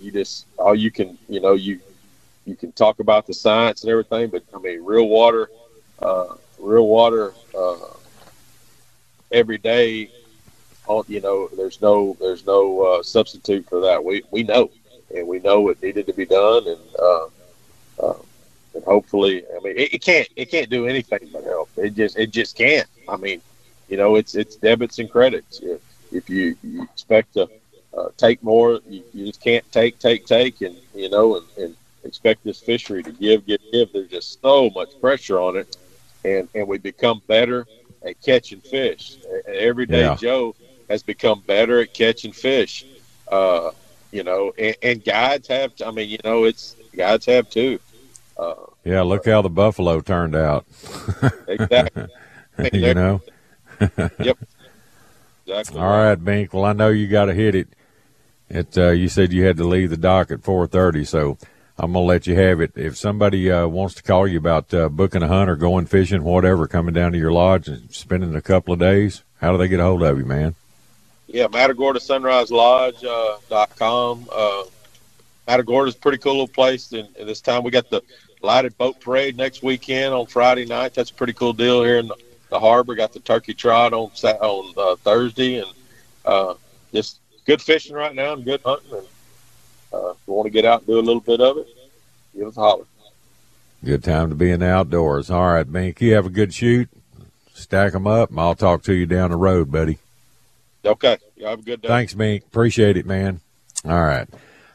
[0.00, 1.80] you just all you can, you know, you
[2.44, 5.50] you can talk about the science and everything, but I mean, real water,
[6.00, 7.76] uh, real water, uh,
[9.30, 10.10] every day.
[11.08, 14.04] You know, there's no there's no uh, substitute for that.
[14.04, 14.70] We we know,
[15.14, 17.26] and we know it needed to be done, and uh,
[18.02, 18.18] uh,
[18.74, 21.70] and hopefully, I mean, it, it can't it can't do anything but help.
[21.76, 22.86] It just it just can't.
[23.08, 23.40] I mean,
[23.88, 25.60] you know, it's it's debits and credits.
[25.60, 25.80] If,
[26.12, 27.48] if you, you expect to
[27.96, 31.76] uh, take more, you, you just can't take, take, take, and you know, and, and
[32.04, 33.92] expect this fishery to give, give, give.
[33.92, 35.76] There's just so much pressure on it,
[36.24, 37.66] and and we become better
[38.04, 39.16] at catching fish.
[39.46, 40.16] Everyday yeah.
[40.16, 40.54] Joe
[40.88, 42.84] has become better at catching fish.
[43.30, 43.70] Uh,
[44.10, 45.72] you know, and, and guides have.
[45.84, 47.78] I mean, you know, it's guides have too.
[48.38, 50.66] Uh, yeah, look how the buffalo turned out.
[51.48, 52.08] exactly.
[52.72, 53.20] you know.
[54.18, 54.38] yep.
[55.46, 55.80] Exactly.
[55.80, 56.52] All right, Bink.
[56.52, 57.68] Well, I know you got to hit it.
[58.48, 58.76] It.
[58.76, 61.38] Uh, you said you had to leave the dock at four thirty, so
[61.82, 62.72] I'm gonna let you have it.
[62.76, 66.22] If somebody uh, wants to call you about uh, booking a hunt or going fishing,
[66.22, 69.66] whatever, coming down to your lodge and spending a couple of days, how do they
[69.66, 70.54] get a hold of you, man?
[71.26, 74.28] Yeah, Matagorda Sunrise Lodge uh, dot com.
[74.32, 74.62] Uh,
[75.48, 78.00] is a pretty cool little place, and, and, this time we got the
[78.42, 80.94] lighted boat parade next weekend on Friday night.
[80.94, 82.16] That's a pretty cool deal here in the,
[82.50, 82.94] the harbor.
[82.94, 85.72] Got the turkey trot on on uh, Thursday, and
[86.24, 86.54] uh,
[86.94, 88.98] just good fishing right now and good hunting.
[88.98, 89.06] And
[89.92, 91.68] uh, if you want to get out and do a little bit of it,
[92.36, 92.84] give us a holler.
[93.84, 95.30] Good time to be in the outdoors.
[95.30, 96.88] All right, Bink, you have a good shoot.
[97.52, 99.98] Stack them up, and I'll talk to you down the road, buddy.
[100.84, 101.18] Okay.
[101.36, 101.88] You have a good day.
[101.88, 102.44] Thanks, Bink.
[102.44, 103.40] Appreciate it, man.
[103.84, 104.28] All right.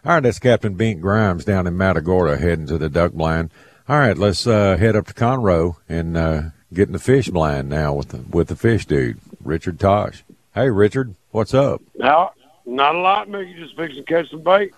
[0.06, 3.50] All right, that's Captain Bink Grimes down in Matagorda heading to the duck blind.
[3.90, 6.42] All right, let's uh, head up to Conroe and uh,
[6.74, 10.22] get in the fish blind now with the, with the fish dude, Richard Tatsch.
[10.54, 11.82] Hey, Richard, what's up?
[11.98, 12.32] Now,
[12.66, 13.54] not a lot, Mickey.
[13.54, 14.74] Just fixing to catch some bait.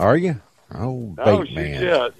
[0.00, 0.40] Are you?
[0.74, 2.10] Oh, bait oh, man.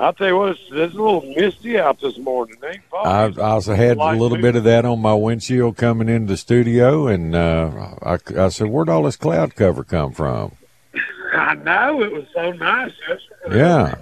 [0.00, 2.56] I'll tell you what, it's, it's a little misty out this morning.
[2.92, 3.26] I.
[3.26, 7.06] I also had a little bit of that on my windshield coming into the studio,
[7.06, 10.52] and uh, I, I said, "Where'd all this cloud cover come from?"
[11.34, 13.58] I know it was so nice yesterday.
[13.58, 13.94] Yeah,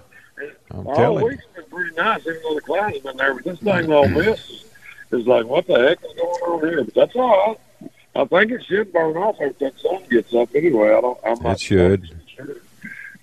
[0.70, 1.30] I'm All telling you.
[1.32, 3.34] week's been pretty nice, even though the clouds have been there.
[3.34, 4.64] But this thing all this
[5.10, 6.84] is like, what the heck is going on here?
[6.84, 7.90] But that's all right.
[8.16, 10.94] I think it should burn off if that sun gets up anyway.
[10.94, 11.18] I don't.
[11.26, 12.20] I'm not It should.
[12.34, 12.56] sure.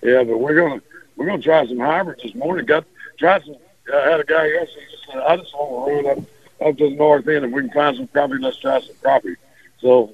[0.02, 0.82] Yeah, but we're gonna
[1.16, 2.66] we're gonna try some hybrids this morning.
[2.66, 2.86] Got
[3.18, 3.56] tried some.
[3.94, 4.86] I had a guy yesterday.
[4.92, 6.24] Just said, I just want to run up
[6.62, 8.42] up to the north end and we can find some crappie.
[8.42, 9.36] Let's try some crappie.
[9.80, 10.14] So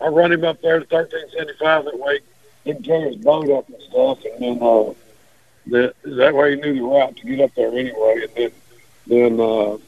[0.00, 1.84] I run him up there to thirteen seventy five.
[1.84, 2.20] That way
[2.64, 4.92] he can carry his boat up and stuff, and then uh,
[5.68, 8.26] that that way he knew the route to get up there anyway.
[8.26, 8.50] And then
[9.06, 9.78] then uh,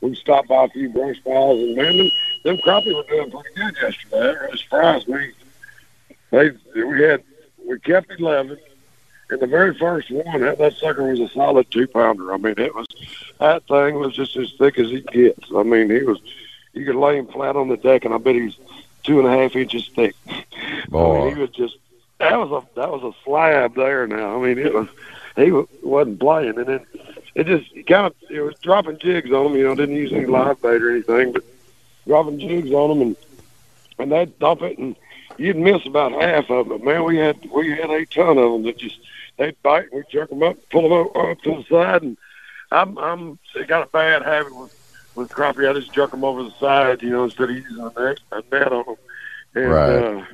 [0.00, 2.10] we stopped by a few brush piles, and man, them,
[2.44, 4.40] them crappie were doing pretty good yesterday.
[4.40, 5.32] Really surprised me.
[6.30, 7.24] They we had
[7.68, 8.58] we kept eleven.
[9.30, 12.32] And the very first one, that, that sucker was a solid two pounder.
[12.32, 12.86] I mean, it was
[13.38, 15.48] that thing was just as thick as it gets.
[15.54, 16.18] I mean, he was
[16.72, 18.56] you could lay him flat on the deck, and I bet he's
[19.02, 20.14] two and a half inches thick.
[20.26, 20.36] I
[20.90, 21.76] mean, he was just
[22.18, 24.06] that was a that was a slab there.
[24.06, 24.88] Now, I mean, it was
[25.36, 25.52] he
[25.82, 26.86] wasn't playing, and then
[27.34, 29.56] it just kind of it was dropping jigs on him.
[29.56, 31.44] You know, didn't use any live bait or anything, but
[32.06, 33.16] dropping jigs on him, and
[33.98, 34.96] and they'd dump it, and
[35.36, 36.84] you'd miss about half of them.
[36.84, 38.98] Man, we had we had a ton of them that just
[39.36, 42.16] they'd bite, and we'd jerk them up, pull them up, up to the side, and
[42.72, 44.74] I'm I'm I got a bad habit with
[45.14, 45.68] with crappie.
[45.68, 48.42] I just jerk them over the side, you know, instead of using a net, a
[48.50, 48.96] net on them.
[49.54, 49.90] And, Right.
[49.90, 50.24] Uh,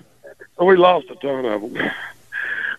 [0.58, 1.90] so we lost a ton of them.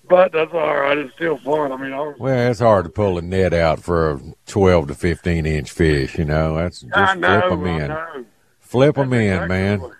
[0.07, 0.97] But that's all right.
[0.97, 1.71] It's still fun.
[1.71, 4.93] I mean, I, well, it's hard to pull a net out for a twelve to
[4.95, 6.15] fifteen inch fish.
[6.17, 8.25] You know, that's just I know, flip them in,
[8.59, 9.91] flip them That's in, exactly man.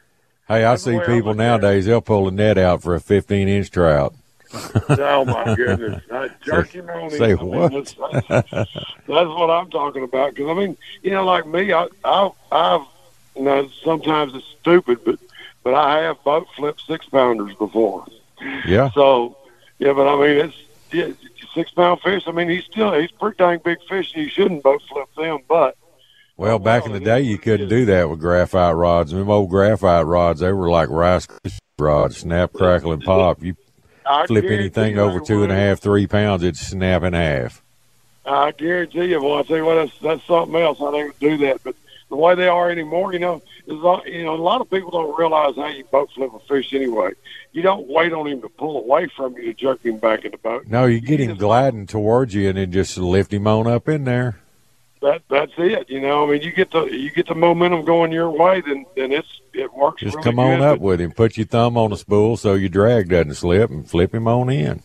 [0.47, 1.35] Hey, I see people look at it.
[1.37, 4.13] nowadays; they'll pull a net out for a fifteen inch trout.
[4.53, 6.03] Oh my goodness!
[6.11, 7.31] I jerk him on say.
[7.31, 7.71] I mean, what?
[7.73, 7.95] that's,
[8.27, 8.69] that's, that's
[9.07, 10.35] what I'm talking about.
[10.35, 12.85] Because I mean, you know, like me, I, I, I've,
[13.35, 15.19] you know, sometimes it's stupid, but
[15.63, 18.05] but I have boat flipped six pounders before.
[18.67, 19.37] Yeah, So
[19.79, 20.57] yeah, but I mean, it's
[20.91, 21.11] yeah,
[21.55, 22.23] six pound fish.
[22.27, 25.39] I mean, he's still he's pretty dang big fish, and you shouldn't boat flip them.
[25.47, 25.75] But
[26.37, 29.11] Well, back in the day, you couldn't do that with graphite rods.
[29.11, 31.27] Them old graphite rods, they were like rice
[31.79, 33.41] rods, snap, crackle, and pop.
[33.41, 33.55] You
[34.27, 37.63] flip anything over two and a half, three pounds, it'd snap in half.
[38.25, 39.39] I guarantee you, boy.
[39.39, 40.79] I tell you what, that's that's something else.
[40.81, 41.75] I don't do that, but
[42.09, 45.17] the way they are anymore, you know, is you know, a lot of people don't
[45.17, 47.11] realize how you boat flip a fish anyway.
[47.51, 50.31] You don't wait on him to pull away from you to jerk him back in
[50.31, 50.67] the boat.
[50.67, 54.03] No, you get him gliding towards you and then just lift him on up in
[54.03, 54.39] there.
[55.05, 55.87] That that's it.
[55.87, 58.87] You know, I mean, you get the you get the momentum going your way, then
[58.95, 60.01] then it's it works.
[60.01, 61.11] Just really come on good, up with him.
[61.11, 64.49] Put your thumb on the spool so your drag doesn't slip and flip him on
[64.49, 64.81] in.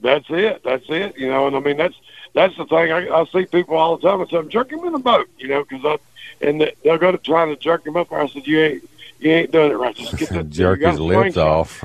[0.00, 0.60] That's it.
[0.62, 1.16] That's it.
[1.16, 1.94] You know, and I mean that's
[2.34, 2.92] that's the thing.
[2.92, 4.20] I, I see people all the time.
[4.20, 5.26] I said, jerk him in the boat.
[5.38, 8.12] You know, because I and they- they'll go to trying to jerk him up.
[8.12, 8.90] I said, you ain't
[9.20, 9.96] you ain't doing it right.
[9.96, 11.82] Just get that Jerk his lips off.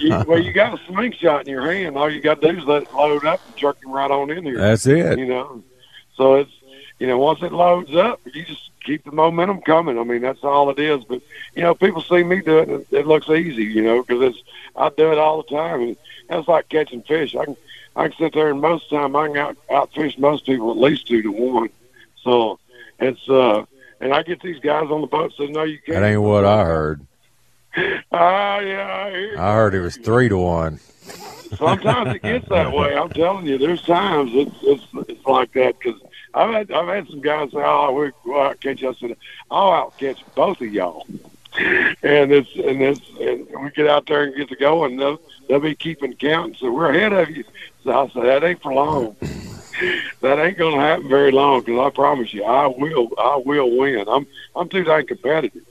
[0.00, 1.98] you, well, you got a slingshot in your hand.
[1.98, 4.30] All you got to do is let it load up and jerk him right on
[4.30, 4.56] in there.
[4.56, 5.18] That's it.
[5.18, 5.62] You know,
[6.16, 6.50] so it's
[7.00, 9.98] you know once it loads up, you just keep the momentum coming.
[9.98, 11.02] I mean, that's all it is.
[11.04, 11.22] But
[11.54, 13.64] you know, people see me do it, and it, looks easy.
[13.64, 14.42] You know, because it's
[14.76, 15.96] I do it all the time, and
[16.28, 17.34] that's like catching fish.
[17.34, 17.56] I can
[17.96, 20.70] I can sit there and most of the time I can out outfish most people
[20.70, 21.70] at least two to one.
[22.22, 22.60] So
[23.00, 23.64] it's uh.
[24.02, 26.44] And I get these guys on the boat say, "No, you can't." That ain't what
[26.44, 27.06] I heard.
[28.12, 29.38] Ah, yeah, I hear.
[29.38, 30.80] I heard it was three to one.
[31.56, 32.96] Sometimes it gets that way.
[32.96, 36.00] I'm telling you, there's times it's it's it's like that because
[36.34, 39.16] I've had I've had some guys say, "Oh, we go out catch us," and
[39.50, 41.06] I'll out catch both of y'all.
[41.58, 45.20] And it's and it's and we get out there and get to go, and they'll
[45.48, 46.56] they'll be keeping count.
[46.58, 47.44] So we're ahead of you.
[47.82, 49.16] So I say that ain't for long.
[50.20, 54.04] that ain't gonna happen very long because I promise you, I will I will win.
[54.08, 55.64] I'm I'm too dang competitive.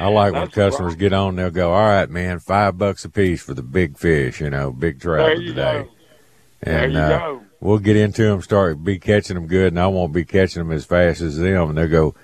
[0.00, 3.04] I like when That's the customers get on, they'll go, All right, man, five bucks
[3.04, 5.82] a piece for the big fish, you know, big trout There of you the day.
[5.84, 5.88] go.
[6.62, 7.42] There And you uh, go.
[7.64, 10.70] We'll get into them, start be catching them good, and I won't be catching them
[10.70, 11.70] as fast as them.
[11.70, 12.14] And they'll go,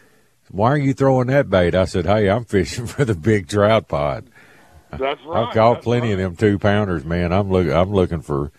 [0.50, 1.74] Why are you throwing that bait?
[1.74, 4.26] I said, Hey, I'm fishing for the big trout pod.
[4.90, 5.48] That's right.
[5.48, 6.12] I've caught That's plenty right.
[6.12, 7.32] of them two pounders, man.
[7.32, 8.52] I'm looking, I'm looking for,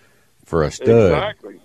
[0.44, 1.14] for a stud.
[1.14, 1.62] Exactly.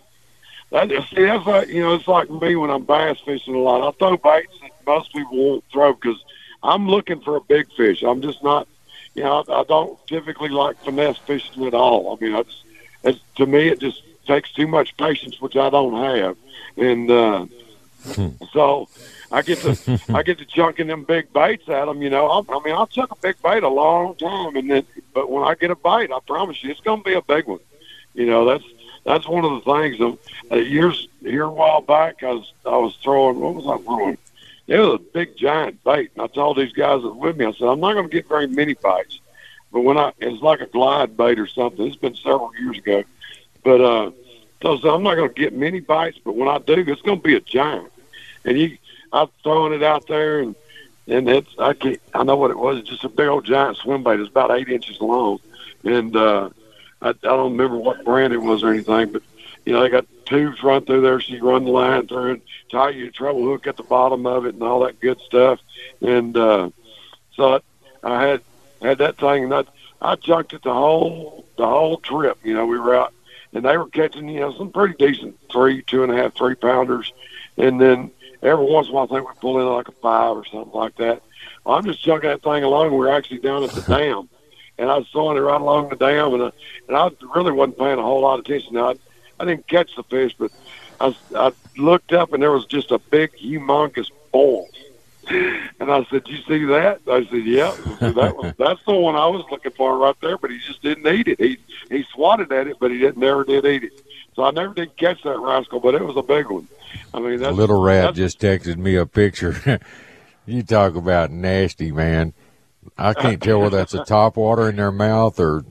[0.70, 3.86] That, see, that's like you know, it's like me when I'm bass fishing a lot.
[3.86, 6.22] I throw baits that most people won't throw because
[6.62, 8.02] I'm looking for a big fish.
[8.02, 8.66] I'm just not,
[9.14, 12.14] you know, I, I don't typically like finesse fishing at all.
[12.14, 12.64] I mean, it's,
[13.04, 16.36] it's to me it just takes too much patience, which I don't have.
[16.76, 17.46] And uh,
[18.52, 18.88] so
[19.32, 22.02] I get to I get to chunking them big bites at them.
[22.02, 24.86] You know, I, I mean, I'll chuck a big bite a long time, and then
[25.14, 27.46] but when I get a bite, I promise you, it's going to be a big
[27.46, 27.60] one.
[28.14, 28.64] You know, that's
[29.04, 30.00] that's one of the things.
[30.00, 30.18] Of
[30.50, 33.40] uh, years here a while back, I was I was throwing.
[33.40, 34.18] What was I throwing?
[34.66, 37.46] It was a big giant bait, and I told these guys that were with me,
[37.46, 39.20] I said, I'm not going to get very many bites,
[39.72, 41.86] but when I it's like a glide bait or something.
[41.86, 43.04] It's been several years ago,
[43.66, 44.10] but uh,
[44.62, 47.22] so I'm not going to get many bites, but when I do, it's going to
[47.22, 47.90] be a giant.
[48.44, 48.78] And you,
[49.12, 50.54] I'm throwing it out there, and
[51.08, 52.78] and it's I can't I know what it was.
[52.78, 54.20] It's just a big old giant swim bait.
[54.20, 55.40] It's about eight inches long,
[55.82, 56.50] and uh,
[57.02, 59.22] I, I don't remember what brand it was or anything, but
[59.64, 62.42] you know they got tubes run through there, so you run the line through it,
[62.70, 65.60] tie your treble hook at the bottom of it, and all that good stuff.
[66.00, 66.70] And uh,
[67.34, 67.54] so
[68.04, 68.42] I, I had
[68.80, 69.64] had that thing, and I
[70.00, 72.38] I chunked it the whole the whole trip.
[72.44, 73.12] You know, we were out,
[73.52, 76.54] and they were catching you know some pretty decent three, two and a half, three
[76.54, 77.12] pounders,
[77.56, 78.10] and then
[78.42, 80.72] every once in a while I think we pull in like a five or something
[80.72, 81.22] like that.
[81.64, 82.92] Well, I'm just chunking that thing along.
[82.92, 84.28] We're actually down at the dam,
[84.78, 86.50] and I was throwing it right along the dam, and I,
[86.88, 88.74] and I really wasn't paying a whole lot of attention.
[88.74, 88.94] Now, I,
[89.40, 90.50] I didn't catch the fish, but
[91.00, 94.68] I, I looked up and there was just a big, humongous bull.
[95.78, 98.94] And I said, "You see that?" I said, "Yeah." I said, that was that's the
[98.94, 101.38] one I was looking for right there, but he just didn't eat it.
[101.38, 101.58] He
[101.90, 104.02] he swatted at it, but he didn't never did eat it.
[104.34, 106.66] So I never did catch that rascal, but it was a big one.
[107.12, 109.80] I mean, that's, little rat that's, just texted me a picture.
[110.46, 112.32] you talk about nasty, man.
[112.96, 115.64] I can't tell whether that's a top water in their mouth or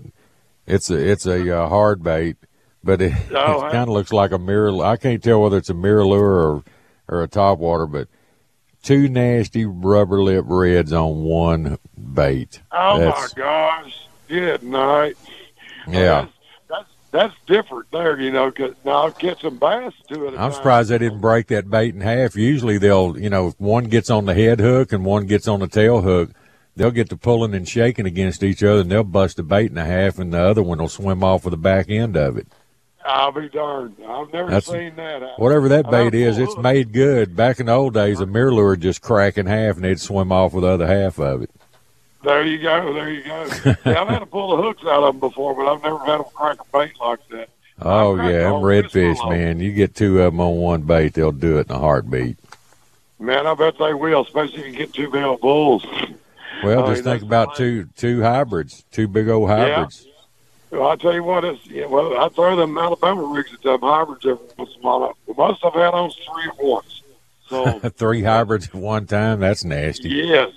[0.68, 2.38] it's a it's a uh, hard bait,
[2.84, 4.84] but it, Oh, it kind of looks like a mirror.
[4.84, 6.64] I can't tell whether it's a mirror lure or
[7.08, 8.08] or a top water, but
[8.86, 12.62] two nasty rubber lip reds on one bait.
[12.72, 14.08] Oh That's- my gosh!
[14.28, 15.18] Good night.
[15.88, 16.22] Yeah.
[16.22, 16.32] That's,
[16.70, 18.52] that's that's different there, you know.
[18.52, 20.38] Cause now I'll catch some bass to it.
[20.38, 22.36] I'm surprised they didn't break that bait in half.
[22.36, 25.60] Usually they'll, you know, if one gets on the head hook and one gets on
[25.60, 26.32] the tail hook,
[26.76, 29.78] they'll get to pulling and shaking against each other and they'll bust the bait in
[29.78, 32.48] half and the other one will swim off with the back end of it.
[33.06, 33.96] I'll be darned.
[34.08, 35.24] I've never That's- seen that.
[35.24, 37.36] I- Whatever that bait is, it's made good.
[37.36, 40.00] Back in the old days, a mirror lure would just crack in half and they'd
[40.00, 41.52] swim off with the other half of it.
[42.24, 42.92] There you go.
[42.94, 43.46] There you go.
[43.66, 46.18] yeah, I've had to pull the hooks out of them before, but I've never had
[46.18, 47.50] them crack a bait like that.
[47.82, 49.60] Oh cracked yeah, this redfish, man.
[49.60, 52.38] You get two of them on one bait, they'll do it in a heartbeat.
[53.20, 55.86] Man, I bet they will, especially if you get two male bulls.
[56.64, 60.08] Well, just yeah, think about two two hybrids, two big old hybrids.
[60.76, 63.80] Well, I tell you what, it's yeah, well, I throw them Alabama rigs at them
[63.82, 65.18] hybrids every once in a while.
[65.38, 67.02] Most I've had on three at once.
[67.48, 69.40] So Three hybrids at one time.
[69.40, 70.10] That's nasty.
[70.10, 70.52] yes,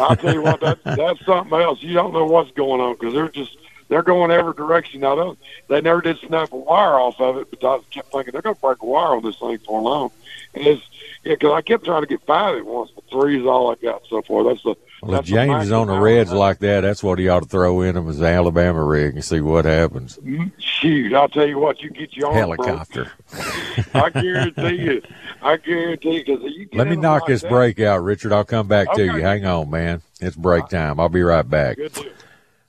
[0.00, 1.82] I'll tell you what, that that's something else.
[1.82, 3.56] You don't know what's going on because they're just
[3.88, 5.00] they're going every direction.
[5.00, 8.32] Now they they never did snap a wire off of it, but I kept thinking
[8.32, 10.10] they're going to break a wire on this thing for long.
[10.54, 10.82] And it's
[11.24, 13.74] yeah, because I kept trying to get five at once, but three is all I
[13.74, 14.44] got so far.
[14.44, 17.44] That's the Well, if James is on the reds like that, that's what he ought
[17.44, 20.18] to throw in him as the Alabama rig and see what happens.
[20.58, 22.32] Shoot, I'll tell you what, you get your.
[22.32, 23.12] Helicopter.
[23.94, 25.02] I guarantee you.
[25.40, 28.32] I guarantee you because you get Let me knock like this that, break out, Richard.
[28.32, 29.22] I'll come back to you.
[29.22, 30.02] Hang on, man.
[30.20, 30.98] It's break time.
[30.98, 31.78] I'll be right back.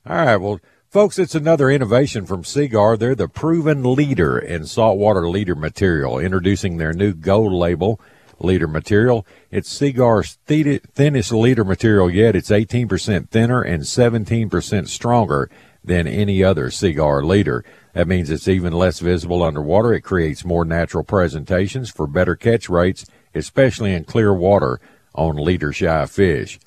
[0.06, 0.36] All right.
[0.36, 2.96] Well, folks, it's another innovation from Seaguar.
[2.96, 8.00] They're the proven leader in saltwater leader material, introducing their new gold label
[8.40, 9.26] leader material.
[9.50, 12.36] It's Seaguar's thi- thinnest leader material yet.
[12.36, 15.50] It's 18% thinner and 17% stronger
[15.84, 17.64] than any other Seaguar leader.
[17.94, 19.92] That means it's even less visible underwater.
[19.92, 24.80] It creates more natural presentations for better catch rates, especially in clear water
[25.14, 26.60] on leader shy fish.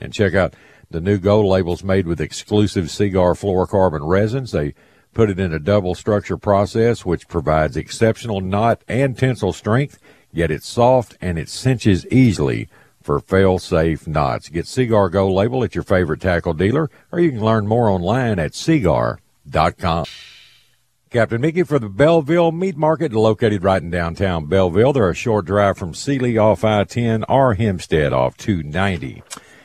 [0.00, 0.54] And check out
[0.90, 4.52] the new gold labels made with exclusive Seaguar fluorocarbon resins.
[4.52, 4.74] They
[5.14, 9.98] put it in a double structure process, which provides exceptional knot and tensile strength,
[10.36, 12.68] yet it's soft and it cinches easily
[13.02, 14.48] for fail safe knots.
[14.48, 18.38] Get Seaguar Go label at your favorite tackle dealer, or you can learn more online
[18.38, 20.06] at seaguar.com.
[21.08, 24.92] Captain Mickey for the Belleville Meat Market, located right in downtown Belleville.
[24.92, 29.22] They're a short drive from Sealy off I 10 or Hempstead off 290.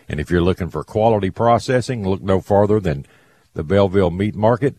[0.07, 3.07] And if you're looking for quality processing, look no farther than
[3.53, 4.75] the Belleville Meat Market.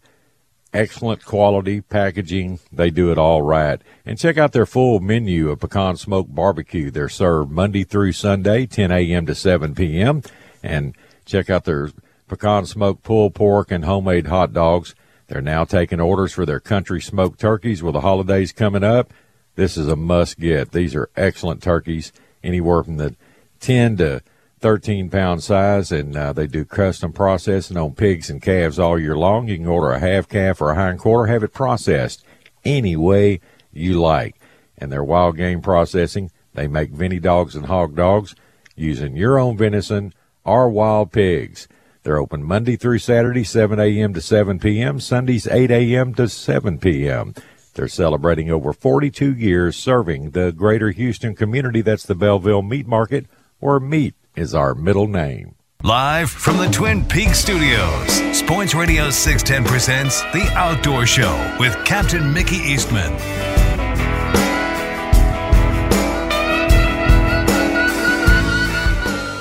[0.72, 2.58] Excellent quality packaging.
[2.72, 3.80] They do it all right.
[4.06, 6.90] And check out their full menu of pecan smoked barbecue.
[6.90, 9.26] They're served Monday through Sunday, 10 a.m.
[9.26, 10.22] to 7 p.m.
[10.62, 10.96] And
[11.26, 11.90] check out their
[12.26, 14.94] pecan smoked pulled pork and homemade hot dogs.
[15.28, 19.12] They're now taking orders for their country smoked turkeys with the holidays coming up.
[19.56, 20.72] This is a must get.
[20.72, 22.12] These are excellent turkeys,
[22.42, 23.14] anywhere from the
[23.60, 24.22] 10 to
[24.62, 29.16] 13 pound size, and uh, they do custom processing on pigs and calves all year
[29.16, 29.48] long.
[29.48, 32.24] You can order a half calf or a hind quarter, have it processed
[32.64, 33.40] any way
[33.72, 34.36] you like.
[34.78, 38.34] And their wild game processing, They make Vinny dogs and hog dogs
[38.76, 41.68] using your own venison or wild pigs.
[42.02, 44.14] They're open Monday through Saturday, 7 a.m.
[44.14, 46.14] to 7 p.m., Sundays, 8 a.m.
[46.14, 47.34] to 7 p.m.
[47.74, 51.80] They're celebrating over 42 years serving the greater Houston community.
[51.80, 53.26] That's the Belleville Meat Market,
[53.60, 55.54] where meat is our middle name.
[55.82, 62.32] Live from the Twin Peaks studios, Sports Radio 610 presents The Outdoor Show with Captain
[62.32, 63.12] Mickey Eastman.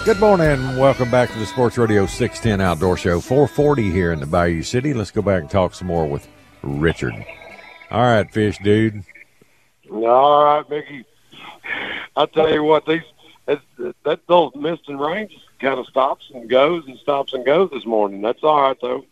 [0.03, 0.77] Good morning.
[0.77, 3.21] Welcome back to the Sports Radio 610 Outdoor Show.
[3.21, 4.95] 440 here in the Bayou City.
[4.95, 6.27] Let's go back and talk some more with
[6.63, 7.13] Richard.
[7.91, 9.03] All right, fish dude.
[9.91, 11.05] All right, Mickey.
[12.15, 13.03] I tell you what, these
[13.45, 13.61] that,
[14.03, 17.69] that those mist and rain just kind of stops and goes and stops and goes
[17.71, 18.21] this morning.
[18.21, 19.05] That's all right though.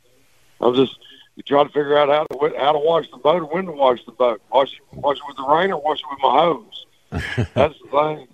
[0.61, 0.97] I'm just
[1.35, 3.71] you try to figure out how to how to wash the boat or when to
[3.71, 4.41] wash the boat.
[4.51, 6.85] Wash wash it with the rain or wash it with my hose.
[7.53, 8.27] That's the thing.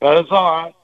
[0.00, 0.74] But it's all right.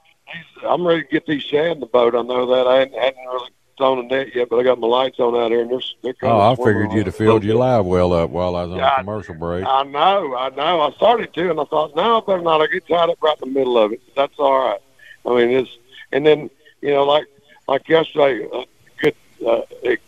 [0.66, 2.14] I'm ready to get these shad in the boat.
[2.14, 2.66] I know that.
[2.66, 5.50] I hadn't, hadn't really thrown a net yet, but I got my lights on out
[5.50, 8.54] here, and they're, they're Oh, I figured you'd have filled your live well up while
[8.56, 9.64] I was on Yeah, a commercial break.
[9.64, 10.82] I know, I know.
[10.82, 12.60] I started to, and I thought, no, I better not.
[12.60, 14.02] I get tied up right in the middle of it.
[14.14, 14.80] That's all right.
[15.24, 15.70] I mean, it's
[16.12, 16.50] and then
[16.82, 17.26] you know, like
[17.66, 18.64] like yesterday, uh,
[19.00, 19.14] good.
[19.46, 20.00] Uh, it,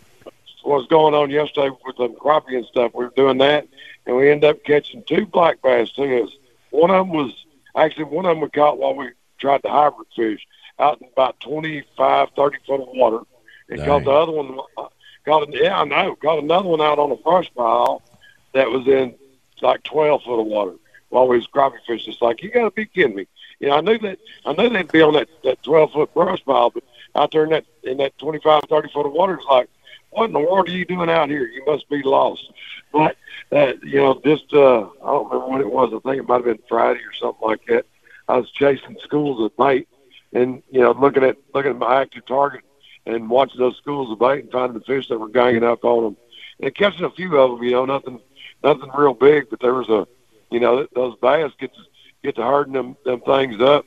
[0.63, 2.93] what's going on yesterday with the crappie and stuff?
[2.93, 3.67] We were doing that,
[4.05, 6.21] and we ended up catching two black bass too.
[6.21, 6.35] Was,
[6.69, 7.33] one of them was
[7.75, 9.09] actually one of them we caught while we
[9.39, 10.45] tried to hybrid fish
[10.79, 13.19] out in about 25, 30 foot of water,
[13.71, 13.87] and Dang.
[13.87, 14.59] caught the other one.
[14.77, 14.87] uh,
[15.25, 16.15] Caught an, yeah, I know.
[16.15, 18.01] Caught another one out on a brush pile
[18.53, 19.15] that was in
[19.61, 20.73] like 12 foot of water
[21.09, 22.13] while we was crappie fishing.
[22.13, 23.27] It's like you got to be kidding me.
[23.59, 26.43] You know, I knew that I knew they'd be on that that 12 foot brush
[26.43, 26.83] pile, but
[27.15, 29.69] out there in that in that 25, 30 foot of water, it's like,
[30.09, 31.45] what in the world are you doing out here?
[31.45, 32.51] You must be lost.
[32.91, 33.15] But
[33.51, 35.93] uh, you know, just uh, I don't remember when it was.
[35.93, 37.85] I think it might have been Friday or something like that.
[38.27, 39.87] I was chasing schools of bait,
[40.33, 42.61] and you know, looking at looking at my active target
[43.05, 46.03] and watching those schools of bait and finding the fish that were ganging up on
[46.03, 46.17] them,
[46.59, 47.63] and catching a few of them.
[47.63, 48.19] You know, nothing
[48.63, 50.07] nothing real big, but there was a,
[50.51, 51.81] you know, those bass get to,
[52.23, 53.85] get to herding them them things up,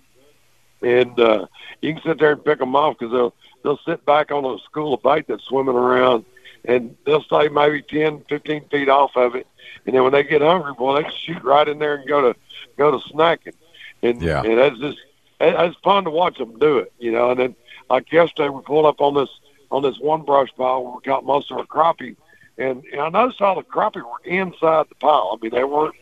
[0.83, 1.47] and uh,
[1.81, 4.59] you can sit there and pick them off because they'll they'll sit back on a
[4.65, 6.25] school of bait that's swimming around,
[6.65, 9.47] and they'll stay maybe 10, 15 feet off of it,
[9.87, 12.39] and then when they get hungry, boy, they shoot right in there and go to
[12.77, 13.55] go to snacking,
[14.03, 14.43] and Yeah.
[14.43, 14.99] and that's just
[15.41, 17.31] it- it's fun to watch them do it, you know.
[17.31, 17.57] And then
[17.91, 19.29] like yesterday, we pulled up on this
[19.71, 22.17] on this one brush pile where we caught most of our crappie,
[22.59, 25.31] and, and I noticed all the crappie were inside the pile.
[25.33, 25.95] I mean, they weren't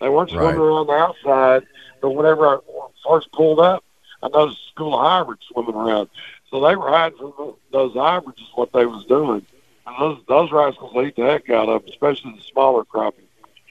[0.00, 0.62] they weren't swimming Right.
[0.62, 1.66] around the outside.
[2.00, 2.58] But whenever I
[3.08, 3.84] first pulled up,
[4.22, 6.08] I noticed a school of hybrids swimming around.
[6.50, 9.44] So they were hiding from the, those hybrids is what they was doing.
[9.86, 13.26] And those those rascals eat the heck out of, 'em, especially the smaller crappie.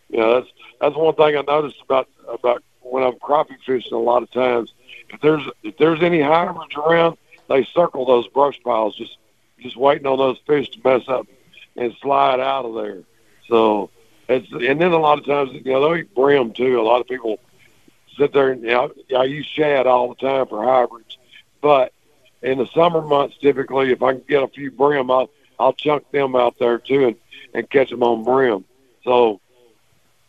[0.09, 3.93] You know, that's that's one thing I noticed about about when I'm crappie fishing.
[3.93, 4.73] A lot of times,
[5.09, 7.17] if there's if there's any hybrids around,
[7.49, 9.17] they circle those brush piles, just
[9.59, 11.27] just waiting on those fish to mess up
[11.75, 13.01] and slide out of there.
[13.47, 13.89] So
[14.29, 16.79] it's and then a lot of times you know they'll eat brim too.
[16.79, 17.39] A lot of people
[18.17, 21.17] sit there and you know, I use shad all the time for hybrids,
[21.61, 21.91] but
[22.41, 25.29] in the summer months typically if I can get a few brim, I'll
[25.59, 27.15] I'll chunk them out there too and
[27.53, 28.63] and catch them on brim.
[29.03, 29.41] So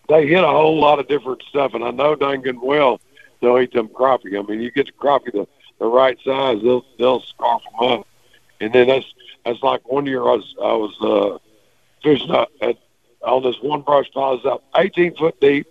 [0.08, 3.00] they hit a whole lot of different stuff, and I know dang good well
[3.40, 4.38] they'll eat them crappie.
[4.38, 5.46] I mean, you get the crappie the
[5.80, 8.06] the right size, they'll they'll scarf them up.
[8.60, 9.12] And then that's
[9.44, 11.38] that's like one year I was I was uh,
[12.02, 12.76] fishing out at
[13.22, 14.34] on this one brush pile.
[14.34, 15.66] It's up 18 foot deep.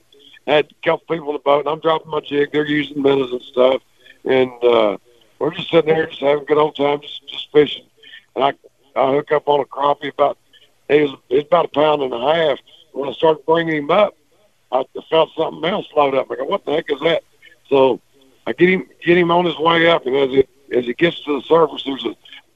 [0.46, 2.52] Had a couple people in the boat, and I'm dropping my jig.
[2.52, 3.84] They're using minnows and stuff,
[4.26, 4.98] and uh,
[5.38, 7.86] we're just sitting there, just having a good old time, just just fishing.
[8.36, 8.54] And I
[8.96, 10.38] I hook up on a crappie about
[10.90, 12.60] it was it's about a pound and a half.
[12.94, 14.16] When I started bringing him up,
[14.72, 16.32] I felt something else float up.
[16.32, 17.24] I go, what the heck is that?
[17.70, 18.02] So
[18.50, 21.22] I get him get him on his way up, and as it as he gets
[21.26, 22.16] to the surface, there's a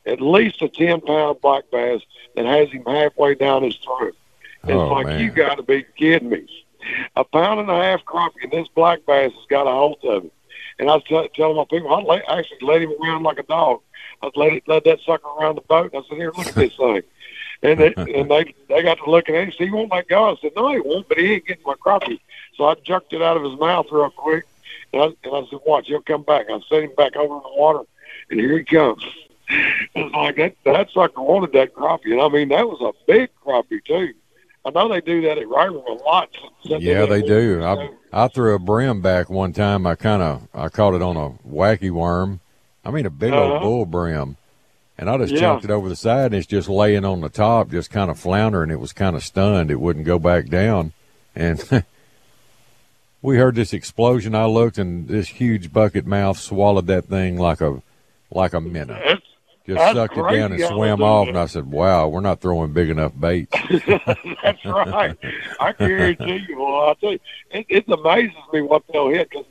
[0.10, 2.02] at least a ten pound black bass
[2.36, 4.16] that has him halfway down his throat.
[4.64, 5.20] It's Oh, like man.
[5.20, 6.48] you got to be kidding me!
[7.16, 10.26] A pound and a half crappie, and this black bass has got a hold of
[10.26, 10.34] it.
[10.80, 13.44] And I was t- telling my people, I'd let, actually let him around like a
[13.44, 13.82] dog.
[14.24, 15.94] I'd let it, let that sucker around the boat.
[15.94, 17.02] And I said, "Here, look at this thing."
[17.62, 19.52] And they and they they got to looking at him.
[19.58, 20.32] See, he won't let go.
[20.32, 22.20] I said, "No, he won't." But he ain't getting my crappie.
[22.58, 24.44] So I jerked it out of his mouth real quick,
[24.94, 27.42] and I, and I said, "Watch, he'll come back." I set him back over in
[27.44, 27.82] the water,
[28.30, 29.04] and here he comes.
[29.96, 30.56] It's like that.
[30.64, 34.14] That sucker wanted that crappie, and I mean that was a big crappie too.
[34.66, 36.30] I know they do that at River a lot.
[36.64, 37.62] Yeah, they do.
[37.62, 39.86] I I threw a brim back one time.
[39.86, 42.40] I kind of I caught it on a wacky worm.
[42.86, 43.60] I mean a big old Uh-huh.
[43.60, 44.38] bull brim,
[44.98, 45.60] and I just Yeah.
[45.62, 48.72] it over the side, and it's just laying on the top, just kind of floundering.
[48.72, 49.70] It was kind of stunned.
[49.70, 50.94] It wouldn't go back down,
[51.36, 51.60] and
[53.24, 54.36] we heard this explosion.
[54.36, 57.82] I looked, and this huge bucket mouth swallowed that thing like a
[58.30, 59.00] like a minnow.
[59.66, 61.30] Just that's sucked it down and swam off.
[61.30, 63.50] And I said, "Wow, we're not throwing big enough bait."
[64.44, 65.18] That's right.
[65.60, 66.60] I guarantee you.
[66.60, 67.20] Well, I tell you,
[67.52, 69.32] it, it amazes me what they'll hit.
[69.32, 69.46] Cause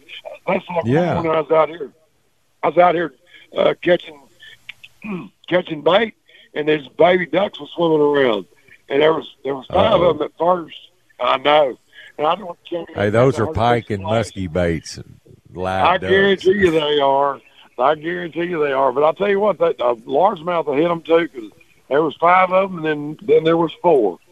[0.46, 1.16] that's like Yeah.
[1.22, 1.90] when I was out here.
[2.62, 3.14] I was out here
[3.56, 4.20] uh, catching
[5.48, 6.14] catching bait,
[6.52, 8.44] and these baby ducks were swimming around,
[8.90, 10.10] and there was there was 5 Uh-oh.
[10.10, 10.76] of them at first.
[11.20, 11.78] I know,
[12.24, 12.58] I don't.
[12.94, 14.98] hey, those are pike and muskie baits.
[15.54, 16.10] Live I ducks.
[16.10, 17.40] guarantee you they are.
[17.78, 18.92] I guarantee you they are.
[18.92, 21.50] But I'll tell you what, that uh, largemouth will hit them too because
[21.88, 24.18] there was five of them, and then then there was four.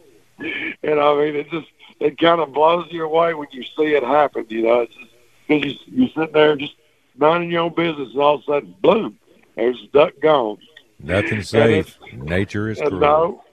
[0.83, 1.67] And I mean, it just
[1.99, 4.45] it kind of blows you away when you see it happen.
[4.49, 5.11] You know, it's just
[5.47, 6.73] because you you sitting there just
[7.15, 9.19] minding your own business, and all of a sudden, boom,
[9.55, 10.57] there's the duck gone.
[10.99, 11.99] Nothing safe.
[12.13, 12.99] Nature is cruel.
[12.99, 13.43] no,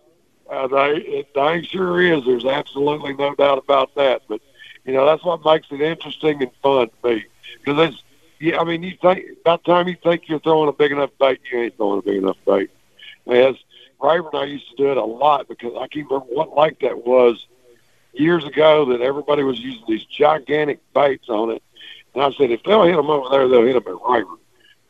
[0.50, 2.24] uh, it sure is.
[2.24, 4.22] There's absolutely no doubt about that.
[4.28, 4.40] But
[4.84, 7.24] you know, that's what makes it interesting and fun to me
[7.58, 8.02] because it's.
[8.40, 11.10] Yeah, I mean, you think about the time you think you're throwing a big enough
[11.18, 12.70] bait, you ain't throwing a big enough bait.
[13.26, 13.56] As
[14.00, 16.78] Rayburn and I used to do it a lot because I can't remember what like
[16.80, 17.46] that was
[18.12, 21.62] years ago that everybody was using these gigantic baits on it.
[22.14, 24.38] And I said, if they'll hit them over there, they'll hit them at Rayburn.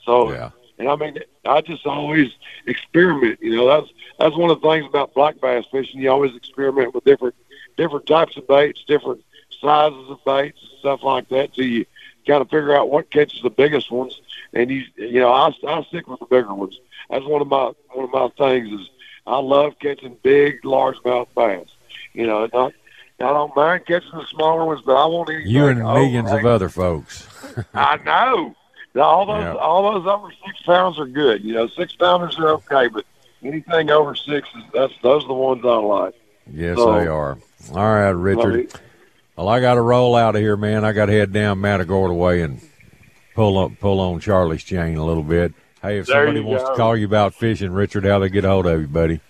[0.04, 0.50] So, Yeah.
[0.78, 2.30] And I mean, I just always
[2.66, 3.40] experiment.
[3.42, 6.00] You know, that's that's one of the things about black bass fishing.
[6.00, 7.34] You always experiment with different
[7.76, 9.22] different types of baits, different
[9.60, 11.50] sizes of baits, stuff like that.
[11.54, 11.84] So you
[12.26, 14.20] kind of figure out what catches the biggest ones,
[14.52, 16.78] and you you know I I stick with the bigger ones.
[17.10, 18.88] That's one of my one of my things is
[19.26, 21.68] I love catching big largemouth bass.
[22.12, 22.72] You know, not
[23.20, 25.50] I don't mind catching the smaller ones, but I won't anything.
[25.50, 27.26] You and millions of other folks.
[27.74, 28.54] I know.
[28.96, 29.54] All those Yeah.
[29.54, 31.44] all those over six pounds are good.
[31.44, 33.04] You know, six pounders are okay, but
[33.44, 36.14] anything over six is that's those are the ones I like.
[36.52, 37.38] Yes, So- they are.
[37.74, 38.72] All right, Richard.
[39.36, 40.84] Well, I got to roll out of here, man.
[40.84, 42.60] I got to head down Matagorda way and
[43.36, 45.52] pull up, pull on Charlie's chain a little bit.
[45.80, 46.70] Hey, if There somebody wants go.
[46.70, 49.20] to call you about fishing, Richard, how they get a hold of you, buddy?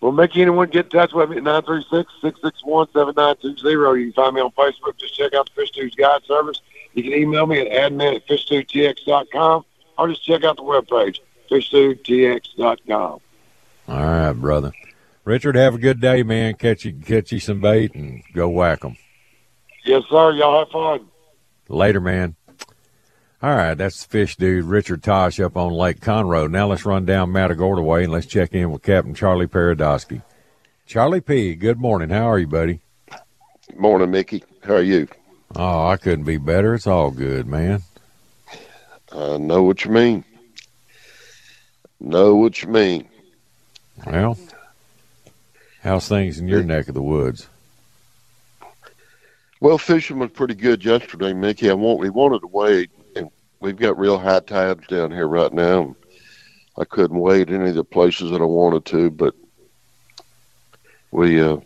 [0.00, 4.00] Well, make anyone get in touch with me at 936-661-7920.
[4.00, 4.96] You can find me on Facebook.
[4.98, 6.60] Just check out the Fish Tubes Guide Service.
[6.94, 9.64] You can email me at admin at fishtubetx.com
[9.98, 11.18] or just check out the webpage,
[11.50, 13.20] fishtubetx.com.
[13.86, 14.72] All right, brother.
[15.24, 16.54] Richard, have a good day, man.
[16.54, 18.96] Catch you, catch you some bait and go whack 'em.
[19.84, 20.32] Yes, sir.
[20.32, 21.08] Y'all have fun.
[21.68, 22.36] Later, man.
[23.42, 26.50] All right, that's the fish dude, Richard Tatsch, up on Lake Conroe.
[26.50, 30.22] Now let's run down Matagorda Way and let's check in with Captain Charlie Paradowski.
[30.86, 32.08] Charlie P., good morning.
[32.08, 32.80] How are you, buddy?
[33.76, 34.44] Morning, Mickey.
[34.62, 35.08] How are you?
[35.56, 36.74] Oh, I couldn't be better.
[36.74, 37.82] It's all good, man.
[39.12, 40.24] I know what you mean.
[42.00, 43.08] Know what you mean.
[44.04, 44.36] Well,
[45.82, 47.46] how's things in your neck of the woods?
[49.60, 51.70] Well, fishing was pretty good yesterday, Mickey.
[51.70, 53.30] I want we wanted to wait, and
[53.60, 55.94] we've got real high tides down here right now.
[56.76, 59.34] I couldn't wait any of the places that I wanted to, but
[61.12, 61.58] we uh,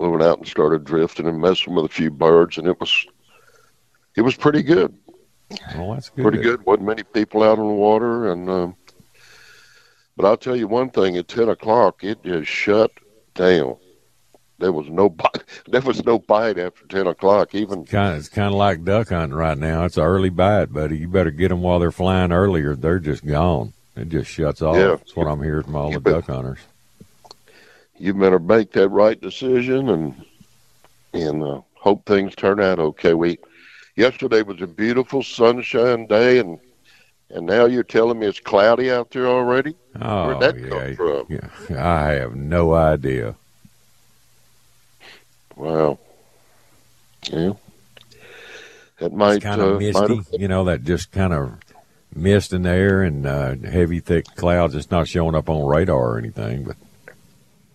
[0.00, 3.06] we went out and started drifting and messing with a few birds, and it was
[4.16, 4.96] it was pretty good.
[5.76, 6.22] Well, that's good.
[6.22, 6.64] pretty good.
[6.64, 8.76] wasn't many people out on the water, and um,
[10.16, 12.90] but I'll tell you one thing: at ten o'clock, it just shut
[13.34, 13.76] down.
[14.58, 15.44] There was no bite.
[15.68, 17.54] There was no bite after ten o'clock.
[17.54, 19.84] Even Kind of, it's kind of like duck hunting right now.
[19.84, 20.96] It's an early bite, buddy.
[20.96, 22.74] You better get them while they're flying earlier.
[22.74, 23.74] They're just gone.
[23.96, 24.76] It just shuts off.
[24.76, 24.96] Yeah.
[24.96, 26.60] That's what I'm hearing from all the duck hunters.
[28.00, 30.24] You better make that right decision, and
[31.12, 33.14] and uh, hope things turn out okay.
[33.14, 33.38] We
[33.94, 36.58] yesterday was a beautiful sunshine day, and
[37.28, 39.76] and now you're telling me it's cloudy out there already.
[40.00, 40.68] Oh, Where'd that yeah.
[40.68, 41.26] come from?
[41.28, 41.84] yeah.
[41.84, 43.34] I have no idea.
[45.54, 45.98] Wow.
[47.30, 47.52] Yeah.
[48.98, 51.58] It might kind of uh, misty, might you know, that just kind of
[52.14, 54.74] mist in the air and uh, heavy, thick clouds.
[54.74, 56.76] It's not showing up on radar or anything, but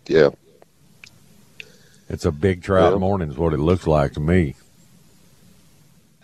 [0.08, 0.30] yeah.
[2.10, 3.00] it's a big trout Yeah.
[3.00, 4.56] morning, is what it looks like to me.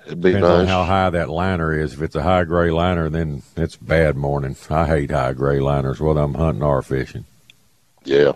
[0.05, 1.93] It'd be Depends on how high that liner is.
[1.93, 4.55] If it's a high gray liner, then it's bad morning.
[4.69, 7.25] I hate high gray liners, whether I'm hunting or fishing.
[8.03, 8.31] Yeah.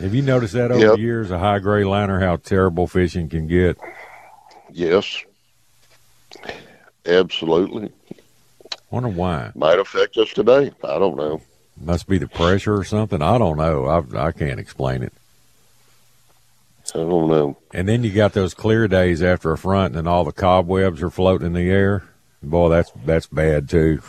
[0.00, 0.94] Have you noticed that over Yep.
[0.94, 3.76] the years, a high gray liner, how terrible fishing can get?
[4.70, 5.24] Yes.
[7.04, 7.90] Absolutely.
[8.90, 9.50] Wonder why.
[9.54, 10.72] Might affect us today.
[10.84, 11.40] I don't know.
[11.80, 13.22] Must be the pressure or something.
[13.22, 13.86] I don't know.
[13.86, 15.12] I I can't explain it.
[16.94, 17.56] I don't know.
[17.72, 21.10] And then you got those clear days after a front, and all the cobwebs are
[21.10, 22.04] floating in the air.
[22.42, 23.98] Boy, that's that's bad too.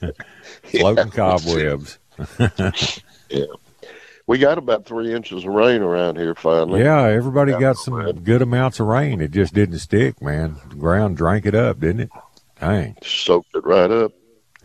[0.64, 1.98] floating cobwebs.
[3.32, 3.44] Yeah.
[4.26, 6.80] we got about three inches of rain around here finally.
[6.80, 9.20] Yeah, everybody got some good amounts of rain.
[9.20, 10.56] It just didn't stick, man.
[10.68, 12.10] The ground drank it up, didn't it?
[12.58, 12.96] Dang.
[13.04, 14.10] Soaked it right up.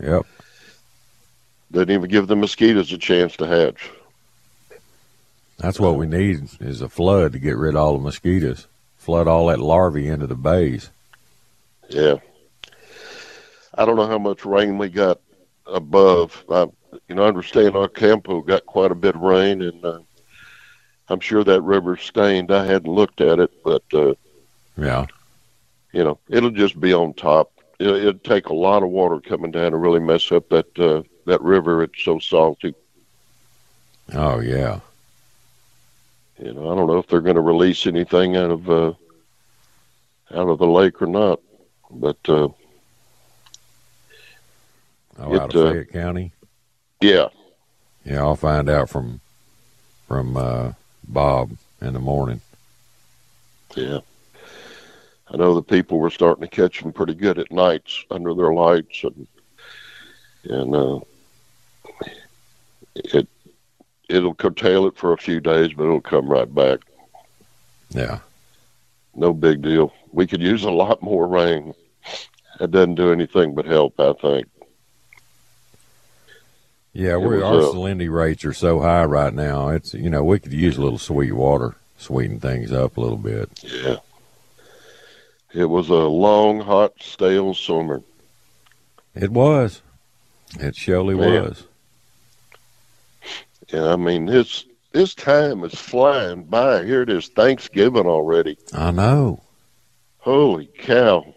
[0.00, 0.26] Yep.
[1.70, 3.90] Didn't even give the mosquitoes a chance to hatch.
[5.58, 8.66] That's what we need is a flood to get rid of all the mosquitoes.
[8.98, 10.90] Flood all that larvae into the bays.
[11.88, 12.16] Yeah.
[13.74, 15.20] I don't know how much rain we got
[15.66, 16.44] above.
[16.50, 16.66] I,
[17.08, 19.98] you know, I understand our campo got quite a bit of rain, and uh,
[21.08, 22.50] I'm sure that river's stained.
[22.50, 24.14] I hadn't looked at it, but uh,
[24.76, 25.06] yeah,
[25.92, 27.52] you know, it'll just be on top.
[27.78, 31.02] It, it'd take a lot of water coming down to really mess up that uh,
[31.26, 31.82] that river.
[31.82, 32.74] It's so salty.
[34.14, 34.80] Oh yeah.
[36.38, 38.92] You know, I don't know if they're going to release anything out of uh,
[40.32, 41.40] out of the lake or not,
[41.90, 42.48] but uh,
[45.18, 46.32] oh, it, out of uh, Fayette County.
[47.00, 47.28] Yeah,
[48.04, 49.20] yeah, I'll find out from
[50.06, 50.72] from uh,
[51.08, 52.40] Bob in the morning.
[53.74, 54.00] Yeah,
[55.28, 58.52] I know the people were starting to catch them pretty good at nights under their
[58.52, 59.26] lights, and
[60.44, 61.00] and uh,
[63.04, 63.28] it
[64.08, 66.80] it'll curtail it for a few days, but it'll come right back.
[67.90, 68.20] Yeah.
[69.14, 69.92] No big deal.
[70.12, 71.74] We could use a lot more rain.
[72.60, 74.46] It doesn't do anything but help, I think.
[76.92, 79.68] Yeah, we our uh, salinity rates are so high right now.
[79.68, 83.18] It's you know we could use a little sweet water, sweeten things up a little
[83.18, 83.50] bit.
[83.62, 83.96] Yeah,
[85.52, 88.02] it was a long, hot, stale summer.
[89.14, 89.82] It was.
[90.58, 91.42] It surely Man.
[91.42, 91.64] was.
[93.68, 96.84] Yeah, I mean this this time is flying by.
[96.84, 98.58] Here it is, Thanksgiving already.
[98.72, 99.42] I know.
[100.18, 101.34] Holy cow!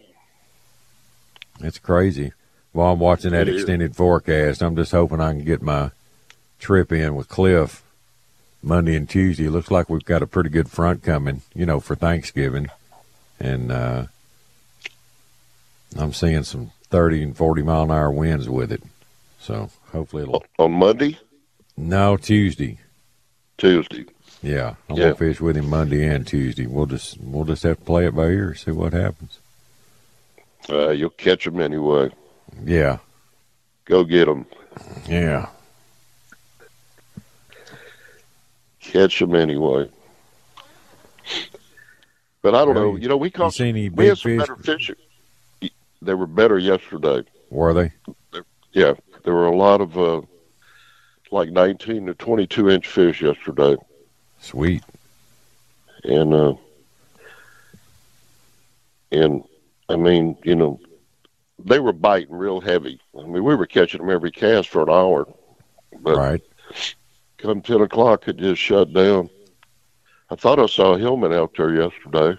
[1.60, 2.32] It's crazy.
[2.72, 3.96] While I'm watching that it extended is.
[3.96, 5.90] forecast, I'm just hoping I can get my
[6.58, 7.82] trip in with Cliff
[8.62, 9.48] Monday and Tuesday.
[9.48, 12.68] Looks like we've got a pretty good front coming, you know, for Thanksgiving,
[13.40, 14.06] and uh,
[15.96, 18.82] I'm seeing some 30 and 40 mile an hour winds with it.
[19.40, 21.18] So hopefully it'll on Monday.
[21.80, 22.78] No, Tuesday.
[23.56, 24.04] Tuesday.
[24.42, 25.04] Yeah, I'm yeah.
[25.04, 26.66] gonna fish with him Monday and Tuesday.
[26.66, 29.38] We'll just we'll just have to play it by ear, see what happens.
[30.68, 32.10] Uh, you'll catch him anyway.
[32.64, 32.98] Yeah.
[33.86, 34.46] Go get him.
[35.08, 35.48] Yeah.
[38.80, 39.90] Catch him anyway.
[42.42, 42.96] But I don't know.
[42.96, 44.96] You know, we caught you any we had some better fishing.
[46.02, 47.24] They were better yesterday.
[47.50, 47.92] Were they?
[48.72, 50.20] Yeah, there were a lot of uh,
[51.30, 53.76] like 19 to 22 inch fish yesterday.
[54.40, 54.82] Sweet.
[56.04, 56.54] And, uh,
[59.12, 59.44] and
[59.88, 60.80] I mean, you know,
[61.58, 63.00] they were biting real heavy.
[63.18, 65.26] I mean, we were catching them every cast for an hour.
[66.00, 66.42] But right.
[67.38, 69.28] come 10 o'clock, it just shut down.
[70.30, 72.38] I thought I saw a Hillman out there yesterday.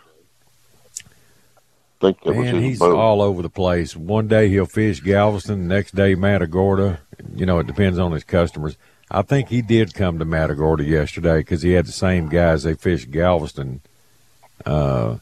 [0.99, 2.97] I think that Man, was he's boat.
[2.97, 3.95] all over the place.
[3.95, 7.01] One day he'll fish Galveston, the next day Matagorda.
[7.35, 8.77] You know, it depends on his customers.
[9.09, 12.75] I think he did come to Matagorda yesterday because he had the same guys they
[12.75, 13.81] fished Galveston
[14.65, 15.17] uh,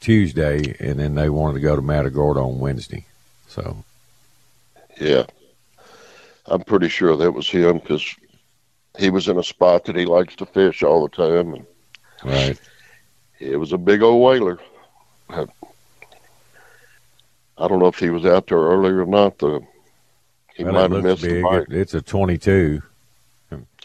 [0.00, 3.06] Tuesday, and then they wanted to go to Matagorda on Wednesday.
[3.48, 3.84] So,
[5.00, 5.24] yeah,
[6.46, 8.14] I'm pretty sure that was him because
[8.98, 11.66] he was in a spot that he likes to fish all the time, and
[12.24, 12.60] right,
[13.38, 14.58] it was a big old whaler.
[15.30, 15.46] I
[17.68, 19.38] don't know if he was out there earlier or not.
[19.38, 19.66] Though
[20.60, 21.36] he well, might have missed big.
[21.36, 21.66] the bite.
[21.70, 22.82] It's a 22.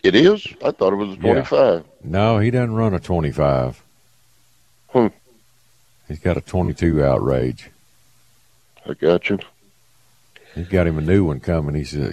[0.04, 0.46] It is.
[0.62, 1.56] I thought it was a 25.
[1.56, 1.82] Yeah.
[2.04, 3.82] No, he doesn't run a 25.
[4.90, 5.08] Hmm.
[6.10, 7.72] He's got a 22 outrage.
[8.86, 9.40] I got you.
[10.54, 11.76] He's got him a new one coming.
[11.76, 12.12] He's uh,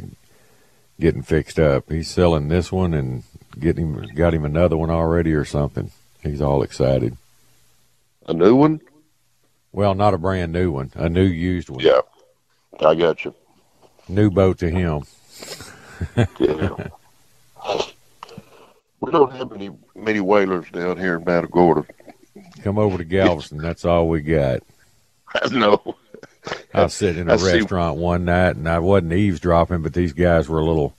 [1.01, 1.91] getting fixed up.
[1.91, 3.25] He's selling this one and
[3.59, 5.91] getting got him another one already or something.
[6.23, 7.17] He's all excited.
[8.29, 8.81] A new one?
[9.73, 10.93] Well, not a brand new one.
[10.95, 11.81] A new used one.
[11.81, 12.03] Yeah,
[12.79, 13.35] I got you.
[14.09, 15.03] New boat to him.
[16.38, 16.88] yeah.
[19.00, 21.84] We don't have any many whalers down here in Matagorda.
[22.62, 23.59] Come over to Galveston.
[23.59, 24.61] That's all we got.
[25.34, 25.96] I know.
[26.74, 28.03] I was sitting in a I restaurant see.
[28.03, 30.94] one night and I wasn't eavesdropping, but these guys were a little,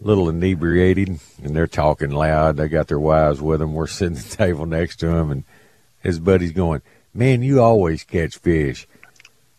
[0.00, 2.56] little inebriated and they're talking loud.
[2.56, 3.74] They got their wives with them.
[3.74, 5.44] We're sitting at the table next to him and
[6.02, 6.82] his buddy's going,
[7.12, 8.86] "Man, you always catch fish."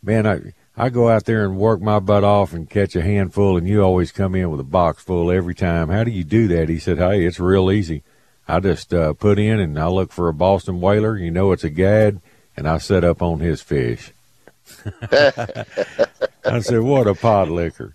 [0.01, 3.57] Man, I I go out there and work my butt off and catch a handful,
[3.57, 5.89] and you always come in with a box full every time.
[5.89, 6.69] How do you do that?
[6.69, 8.01] He said, Hey, it's real easy.
[8.47, 11.17] I just uh, put in and I look for a Boston whaler.
[11.17, 12.21] You know it's a gad,
[12.55, 14.13] and I set up on his fish.
[15.11, 17.93] I said, What a pot liquor.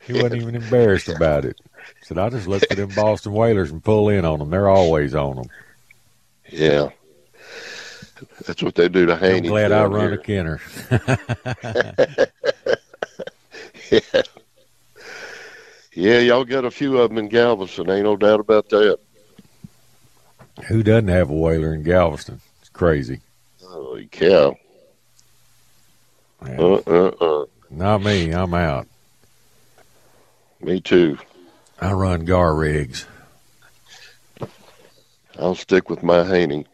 [0.00, 1.60] He wasn't even embarrassed about it.
[2.02, 4.50] said I just look for them Boston Whalers and pull in on them.
[4.50, 5.46] They're always on them.
[6.52, 6.90] Yeah.
[8.46, 9.48] That's what they do to Haynie.
[9.48, 10.60] I'm glad I run a Kenner.
[13.90, 14.22] yeah.
[15.92, 17.88] Yeah, y'all got a few of them in Galveston.
[17.88, 18.98] Ain't no doubt about that.
[20.68, 22.40] Who doesn't have a Whaler in Galveston?
[22.60, 23.20] It's crazy.
[23.62, 24.56] Holy cow.
[26.42, 27.46] Uh, uh, uh.
[27.70, 28.30] Not me.
[28.32, 28.86] I'm out.
[30.60, 31.18] Me too.
[31.80, 33.06] I run gar rigs.
[35.38, 36.66] I'll stick with my Haynie.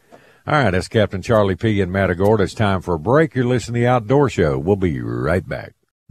[0.46, 1.80] All right, that's Captain Charlie P.
[1.82, 2.44] in Matagorda.
[2.44, 3.36] It's time for a break.
[3.36, 4.58] You're listening to the Outdoor Show.
[4.60, 5.74] We'll be right back.